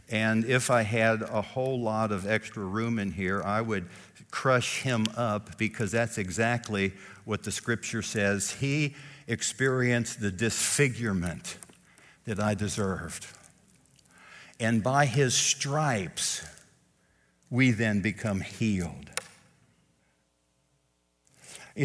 [0.09, 3.87] And if I had a whole lot of extra room in here, I would
[4.29, 6.93] crush him up because that's exactly
[7.25, 8.51] what the scripture says.
[8.51, 8.95] He
[9.27, 11.57] experienced the disfigurement
[12.25, 13.27] that I deserved.
[14.59, 16.45] And by his stripes,
[17.49, 19.09] we then become healed.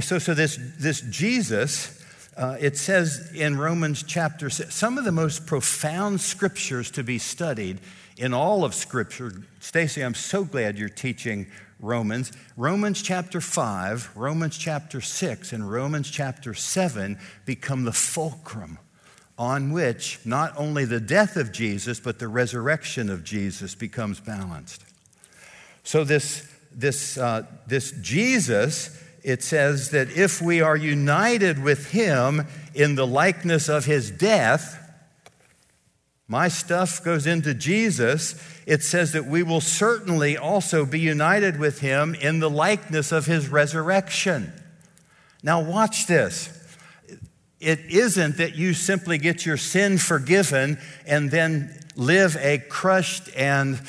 [0.00, 2.04] So, so this, this Jesus,
[2.36, 7.18] uh, it says in Romans chapter 6, some of the most profound scriptures to be
[7.18, 7.80] studied
[8.16, 9.32] in all of Scripture.
[9.60, 11.46] Stacy, I'm so glad you're teaching
[11.80, 12.32] Romans.
[12.56, 18.78] Romans chapter 5, Romans chapter 6, and Romans chapter 7 become the fulcrum
[19.38, 24.82] on which not only the death of Jesus, but the resurrection of Jesus becomes balanced.
[25.84, 32.46] So, this, this, uh, this Jesus, it says that if we are united with him
[32.74, 34.85] in the likeness of his death,
[36.28, 38.34] my stuff goes into Jesus,
[38.66, 43.26] it says that we will certainly also be united with him in the likeness of
[43.26, 44.52] his resurrection.
[45.42, 46.52] Now, watch this.
[47.60, 53.80] It isn't that you simply get your sin forgiven and then live a crushed and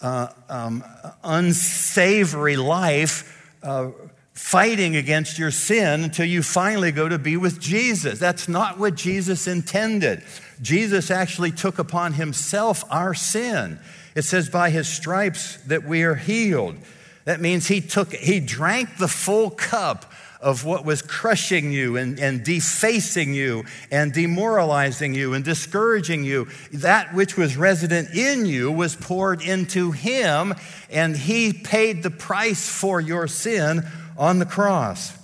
[0.00, 0.84] uh, um,
[1.24, 3.90] unsavory life uh,
[4.34, 8.18] fighting against your sin until you finally go to be with Jesus.
[8.20, 10.22] That's not what Jesus intended.
[10.60, 13.78] Jesus actually took upon himself our sin.
[14.14, 16.76] It says, by his stripes that we are healed.
[17.24, 22.18] That means he took, he drank the full cup of what was crushing you and,
[22.18, 26.48] and defacing you and demoralizing you and discouraging you.
[26.72, 30.54] That which was resident in you was poured into him,
[30.90, 33.86] and he paid the price for your sin
[34.16, 35.16] on the cross.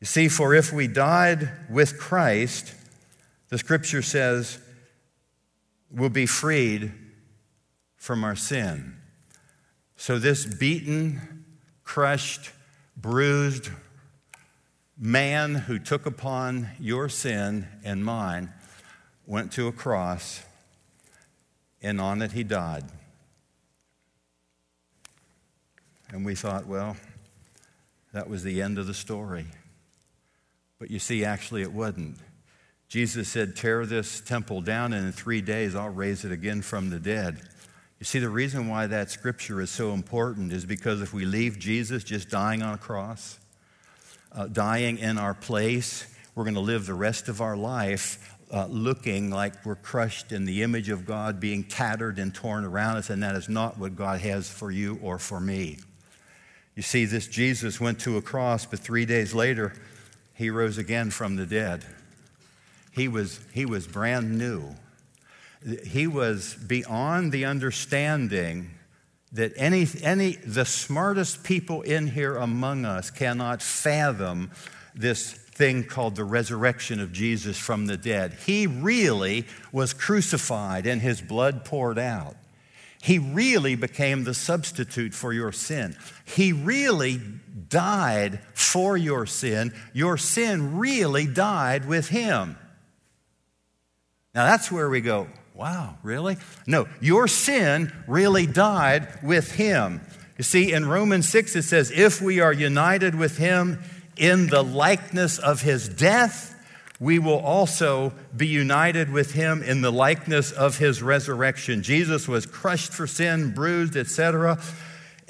[0.00, 2.74] You see, for if we died with Christ,
[3.48, 4.58] the scripture says
[5.90, 6.92] we'll be freed
[7.96, 8.96] from our sin.
[9.96, 11.44] So, this beaten,
[11.84, 12.50] crushed,
[12.96, 13.70] bruised
[14.98, 18.52] man who took upon your sin and mine
[19.26, 20.42] went to a cross,
[21.82, 22.84] and on it he died.
[26.10, 26.96] And we thought, well,
[28.12, 29.46] that was the end of the story.
[30.78, 32.18] But you see, actually, it wasn't.
[32.88, 36.90] Jesus said, Tear this temple down, and in three days I'll raise it again from
[36.90, 37.40] the dead.
[37.98, 41.58] You see, the reason why that scripture is so important is because if we leave
[41.58, 43.38] Jesus just dying on a cross,
[44.32, 48.66] uh, dying in our place, we're going to live the rest of our life uh,
[48.66, 53.10] looking like we're crushed in the image of God, being tattered and torn around us,
[53.10, 55.78] and that is not what God has for you or for me.
[56.74, 59.72] You see, this Jesus went to a cross, but three days later,
[60.34, 61.84] he rose again from the dead.
[62.96, 64.74] He was, he was brand new
[65.84, 68.70] he was beyond the understanding
[69.32, 74.50] that any, any, the smartest people in here among us cannot fathom
[74.94, 78.36] this thing called the resurrection of Jesus from the dead.
[78.46, 82.36] He really was crucified and his blood poured out.
[83.02, 85.96] He really became the substitute for your sin.
[86.24, 87.20] He really
[87.68, 89.72] died for your sin.
[89.92, 92.56] Your sin really died with him.
[94.36, 95.28] Now that's where we go.
[95.54, 96.36] Wow, really?
[96.66, 100.02] No, your sin really died with him.
[100.36, 103.82] You see, in Romans 6, it says, If we are united with him
[104.18, 106.52] in the likeness of his death,
[107.00, 111.82] we will also be united with him in the likeness of his resurrection.
[111.82, 114.58] Jesus was crushed for sin, bruised, etc.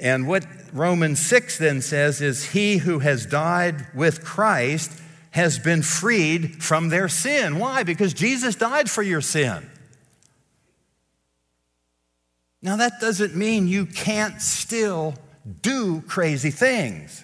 [0.01, 4.91] And what Romans 6 then says is, He who has died with Christ
[5.37, 7.59] has been freed from their sin.
[7.59, 7.83] Why?
[7.83, 9.69] Because Jesus died for your sin.
[12.59, 15.13] Now, that doesn't mean you can't still
[15.61, 17.23] do crazy things.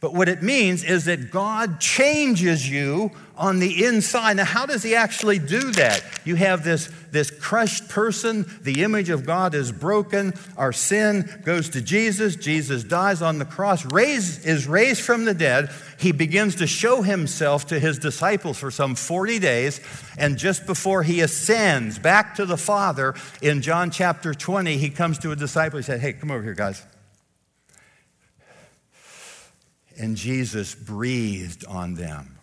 [0.00, 4.38] But what it means is that God changes you on the inside.
[4.38, 6.02] Now, how does He actually do that?
[6.24, 11.68] You have this, this crushed person, the image of God is broken, our sin goes
[11.70, 15.70] to Jesus, Jesus dies on the cross, raised, is raised from the dead.
[15.98, 19.80] He begins to show Himself to His disciples for some 40 days,
[20.16, 25.18] and just before He ascends back to the Father in John chapter 20, He comes
[25.18, 25.78] to a disciple.
[25.78, 26.82] He said, Hey, come over here, guys.
[30.00, 32.38] And Jesus breathed on them.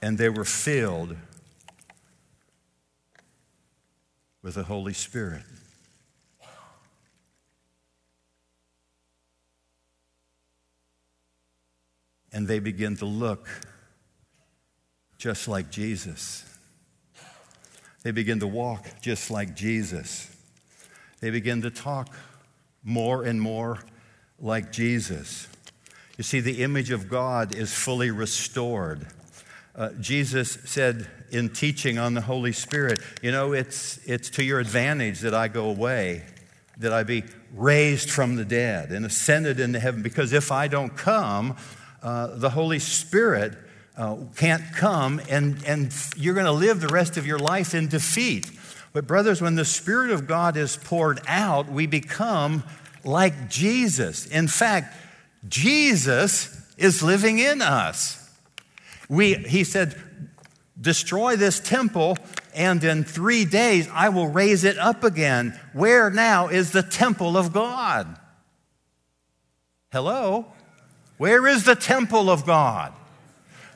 [0.00, 1.16] And they were filled
[4.40, 5.42] with the Holy Spirit.
[12.32, 13.48] And they begin to look
[15.18, 16.44] just like Jesus.
[18.02, 20.34] They begin to walk just like Jesus.
[21.20, 22.08] They begin to talk
[22.82, 23.78] more and more
[24.38, 25.48] like Jesus.
[26.16, 29.06] You see, the image of God is fully restored.
[29.74, 34.60] Uh, Jesus said in teaching on the Holy Spirit, you know, it's, it's to your
[34.60, 36.24] advantage that I go away,
[36.78, 37.24] that I be
[37.54, 41.56] raised from the dead and ascended into heaven, because if I don't come,
[42.02, 43.56] uh, the Holy Spirit
[44.00, 47.86] uh, can't come, and, and you're going to live the rest of your life in
[47.86, 48.50] defeat.
[48.94, 52.64] But, brothers, when the Spirit of God is poured out, we become
[53.04, 54.26] like Jesus.
[54.26, 54.96] In fact,
[55.46, 58.16] Jesus is living in us.
[59.10, 59.94] We, he said,
[60.80, 62.16] Destroy this temple,
[62.54, 65.60] and in three days I will raise it up again.
[65.74, 68.18] Where now is the temple of God?
[69.92, 70.46] Hello?
[71.18, 72.94] Where is the temple of God?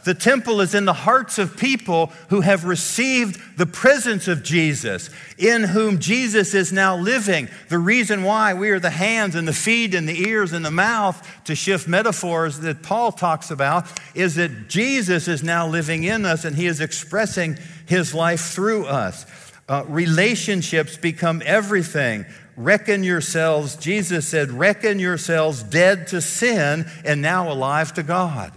[0.04, 5.08] The temple is in the hearts of people who have received the presence of Jesus,
[5.38, 7.48] in whom Jesus is now living.
[7.70, 10.70] The reason why we are the hands and the feet and the ears and the
[10.70, 16.26] mouth, to shift metaphors that Paul talks about, is that Jesus is now living in
[16.26, 19.24] us and he is expressing his life through us.
[19.68, 22.26] Uh, relationships become everything.
[22.56, 28.52] Reckon yourselves, Jesus said, reckon yourselves dead to sin and now alive to God.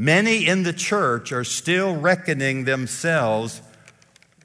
[0.00, 3.60] Many in the church are still reckoning themselves,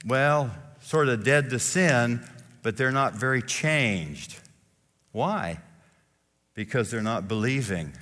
[0.06, 0.52] well,
[0.82, 2.20] sort of dead to sin,
[2.62, 4.38] but they're not very changed.
[5.14, 5.62] Why?
[6.56, 7.94] Because they're not believing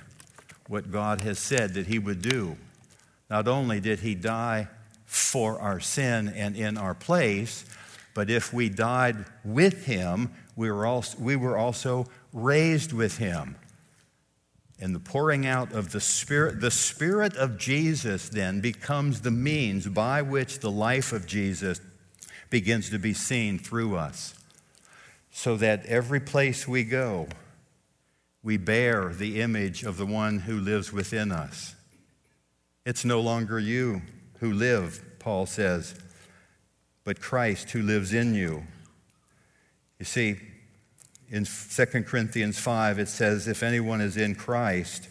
[0.66, 2.56] what God has said that He would do.
[3.30, 4.66] Not only did He die
[5.06, 7.64] for our sin and in our place,
[8.14, 13.54] but if we died with Him, we were also, we were also raised with Him
[14.84, 19.86] and the pouring out of the Spirit, the Spirit of Jesus then becomes the means
[19.86, 21.80] by which the life of Jesus
[22.50, 24.34] begins to be seen through us.
[25.30, 27.28] So that every place we go,
[28.42, 31.74] we bear the image of the one who lives within us.
[32.84, 34.02] It's no longer you
[34.40, 35.94] who live, Paul says,
[37.04, 38.64] but Christ who lives in you.
[39.98, 40.36] You see,
[41.34, 45.08] in 2 Corinthians 5, it says, If anyone is in Christ,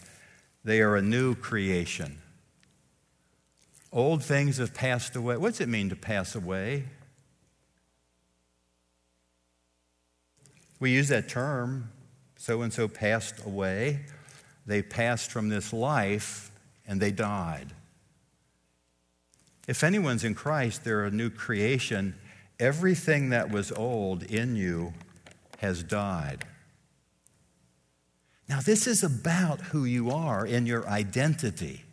[0.63, 2.17] they are a new creation.
[3.91, 5.35] Old things have passed away.
[5.35, 6.85] What does it mean to pass away?
[10.79, 11.91] We use that term,
[12.37, 14.05] so and so passed away.
[14.65, 16.51] They passed from this life
[16.87, 17.73] and they died.
[19.67, 22.15] If anyone's in Christ, they're a new creation.
[22.61, 24.93] Everything that was old in you
[25.63, 26.45] has died.
[28.49, 31.85] Now, this is about who you are in your identity.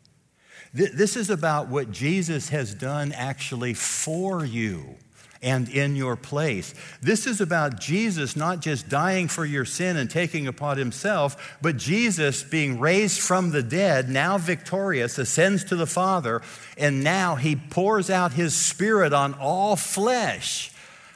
[0.74, 4.96] This is about what Jesus has done actually for you
[5.40, 6.74] and in your place.
[7.00, 11.76] This is about Jesus not just dying for your sin and taking upon himself, but
[11.76, 16.42] Jesus being raised from the dead, now victorious, ascends to the Father,
[16.76, 20.72] and now he pours out his Spirit on all flesh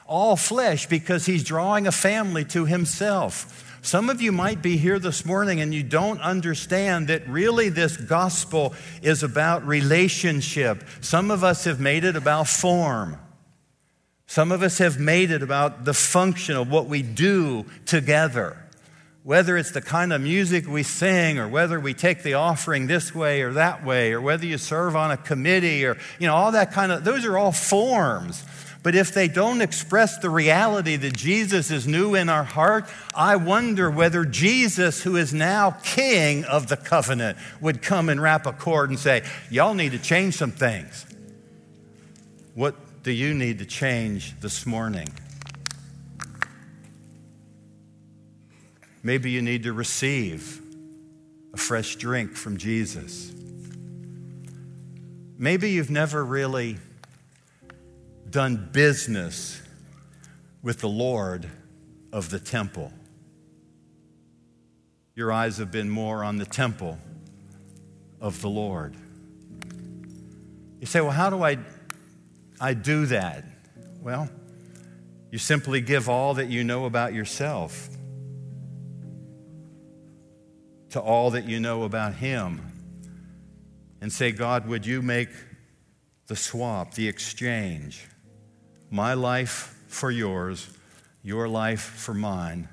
[0.07, 3.61] all flesh because he's drawing a family to himself.
[3.82, 7.98] Some of you might be here this morning and you don't understand that really this
[7.98, 10.82] gospel is about relationship.
[11.02, 13.18] Some of us have made it about form.
[14.26, 18.57] Some of us have made it about the function of what we do together.
[19.22, 23.14] Whether it's the kind of music we sing, or whether we take the offering this
[23.14, 26.52] way or that way, or whether you serve on a committee, or, you know, all
[26.52, 28.44] that kind of, those are all forms.
[28.85, 33.35] But if they don't express the reality that Jesus is new in our heart, I
[33.35, 38.53] wonder whether Jesus, who is now king of the covenant, would come and wrap a
[38.53, 41.07] cord and say, Y'all need to change some things.
[42.55, 45.09] What do you need to change this morning?
[49.03, 50.61] Maybe you need to receive
[51.55, 53.32] a fresh drink from Jesus.
[55.39, 56.76] Maybe you've never really
[58.35, 59.62] done business
[60.61, 61.49] with the Lord
[62.12, 62.93] of the temple.
[65.14, 66.99] Your eyes have been more on the temple
[68.20, 68.97] of the Lord.
[70.80, 71.59] You say, well, how do I,
[72.61, 73.45] I do that?
[74.03, 74.28] Well,
[75.30, 77.89] you simply give all that you know about yourself
[80.91, 82.61] to all that you know about Him
[84.01, 85.28] and say, God, would you make
[86.26, 88.09] the swap, the exchange?
[88.91, 90.68] My life for yours,
[91.22, 92.68] your life for mine,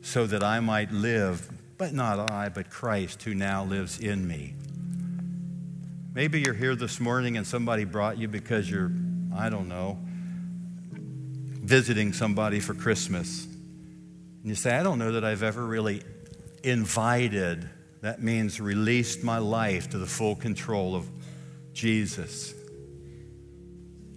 [0.00, 4.54] so that I might live, but not I, but Christ who now lives in me.
[6.14, 8.92] Maybe you're here this morning and somebody brought you because you're,
[9.34, 9.98] I don't know,
[11.62, 13.46] visiting somebody for Christmas.
[13.46, 16.02] And you say, I don't know that I've ever really
[16.62, 17.68] invited,
[18.02, 21.08] that means released my life to the full control of
[21.72, 22.54] Jesus.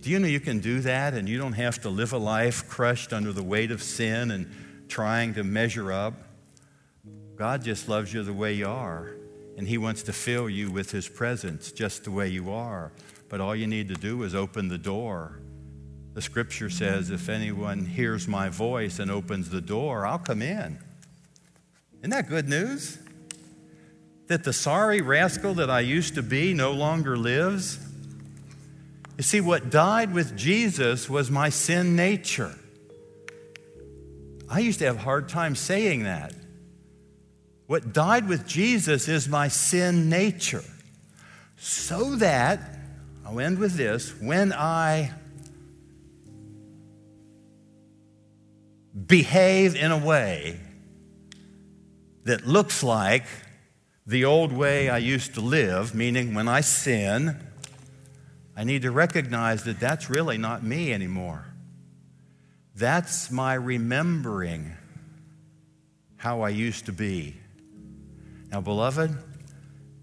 [0.05, 2.69] Do you know you can do that and you don't have to live a life
[2.69, 4.45] crushed under the weight of sin and
[4.87, 6.13] trying to measure up?
[7.35, 9.15] God just loves you the way you are,
[9.57, 12.91] and He wants to fill you with His presence just the way you are.
[13.29, 15.39] But all you need to do is open the door
[16.15, 20.79] The scripture says, if anyone hears my voice and opens the door, I'll come in.
[21.99, 22.97] Isn't that good news?
[24.27, 27.84] That the sorry rascal that I used to be no longer lives?
[29.17, 32.53] You see, what died with Jesus was my sin nature.
[34.49, 36.33] I used to have a hard time saying that.
[37.67, 40.63] What died with Jesus is my sin nature.
[41.57, 42.59] So that,
[43.25, 45.11] I'll end with this, when I
[49.07, 50.59] behave in a way
[52.25, 53.25] that looks like
[54.05, 57.44] the old way I used to live, meaning when I sin,
[58.55, 61.45] I need to recognize that that's really not me anymore.
[62.75, 64.73] That's my remembering
[66.17, 67.35] how I used to be.
[68.51, 69.11] Now, beloved,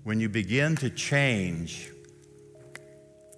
[0.05, 1.90] when you begin to change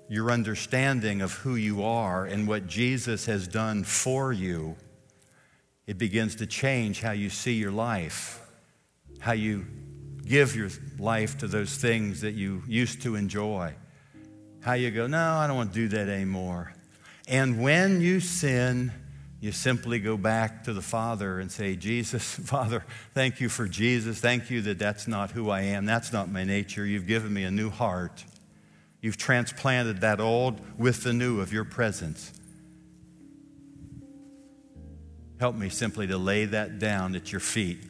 [0.08, 4.76] your understanding of who you are and what Jesus has done for you,
[5.86, 8.40] it begins to change how you see your life,
[9.20, 9.66] how you
[10.24, 13.74] give your life to those things that you used to enjoy,
[14.64, 16.72] how you go, No, I don't want to do that anymore.
[17.28, 18.92] And when you sin,
[19.40, 24.18] you simply go back to the Father and say, Jesus, Father, thank you for Jesus.
[24.18, 25.84] Thank you that that's not who I am.
[25.84, 26.84] That's not my nature.
[26.86, 28.24] You've given me a new heart.
[29.02, 32.32] You've transplanted that old with the new of your presence.
[35.38, 37.80] Help me simply to lay that down at your feet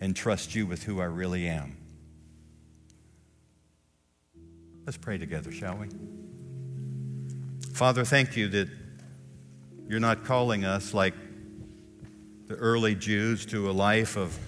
[0.00, 1.79] and trust you with who I really am.
[4.86, 5.88] Let's pray together, shall we?
[7.72, 8.68] Father, thank you that
[9.88, 11.14] you're not calling us like
[12.46, 14.38] the early Jews to a life of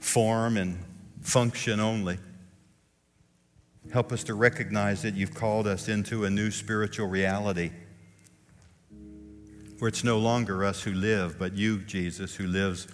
[0.00, 0.78] form and
[1.22, 2.18] function only.
[3.92, 7.70] Help us to recognize that you've called us into a new spiritual reality
[9.78, 12.88] where it's no longer us who live, but you, Jesus, who lives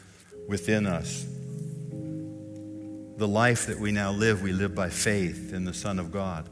[0.48, 1.24] within us.
[3.16, 6.48] The life that we now live, we live by faith in the Son of God.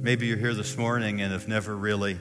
[0.00, 2.20] Maybe you're here this morning and have never really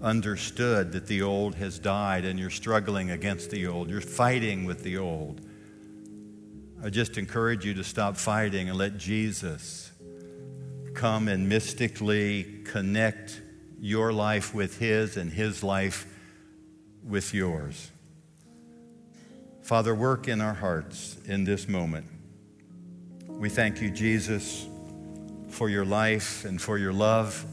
[0.00, 4.82] understood that the old has died and you're struggling against the old, you're fighting with
[4.82, 5.42] the old,
[6.82, 9.92] I just encourage you to stop fighting and let Jesus
[10.94, 13.42] come and mystically connect
[13.78, 16.06] your life with His and His life
[17.04, 17.90] with yours.
[19.62, 22.06] Father, work in our hearts in this moment.
[23.28, 24.66] We thank you, Jesus,
[25.56, 27.46] for your life and for your love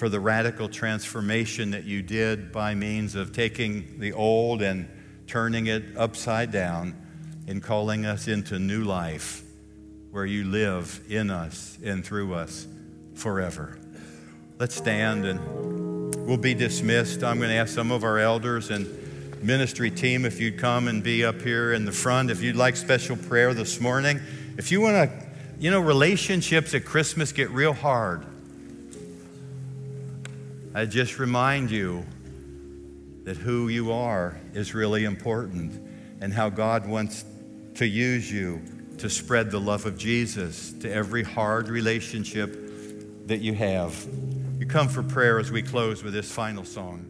[0.00, 4.88] for the radical transformation that you did by means of taking the old and
[5.26, 6.96] turning it upside down
[7.48, 9.42] and calling us into new life
[10.10, 12.66] where you live in us and through us
[13.12, 13.76] forever.
[14.58, 17.22] Let's stand and we'll be dismissed.
[17.22, 18.86] I'm going to ask some of our elders and
[19.42, 22.30] ministry team if you'd come and be up here in the front.
[22.30, 24.18] If you'd like special prayer this morning,
[24.56, 25.29] if you want to,
[25.60, 28.24] you know, relationships at Christmas get real hard.
[30.74, 32.06] I just remind you
[33.24, 35.86] that who you are is really important
[36.22, 37.26] and how God wants
[37.74, 38.62] to use you
[38.96, 44.06] to spread the love of Jesus to every hard relationship that you have.
[44.58, 47.04] You come for prayer as we close with this final song.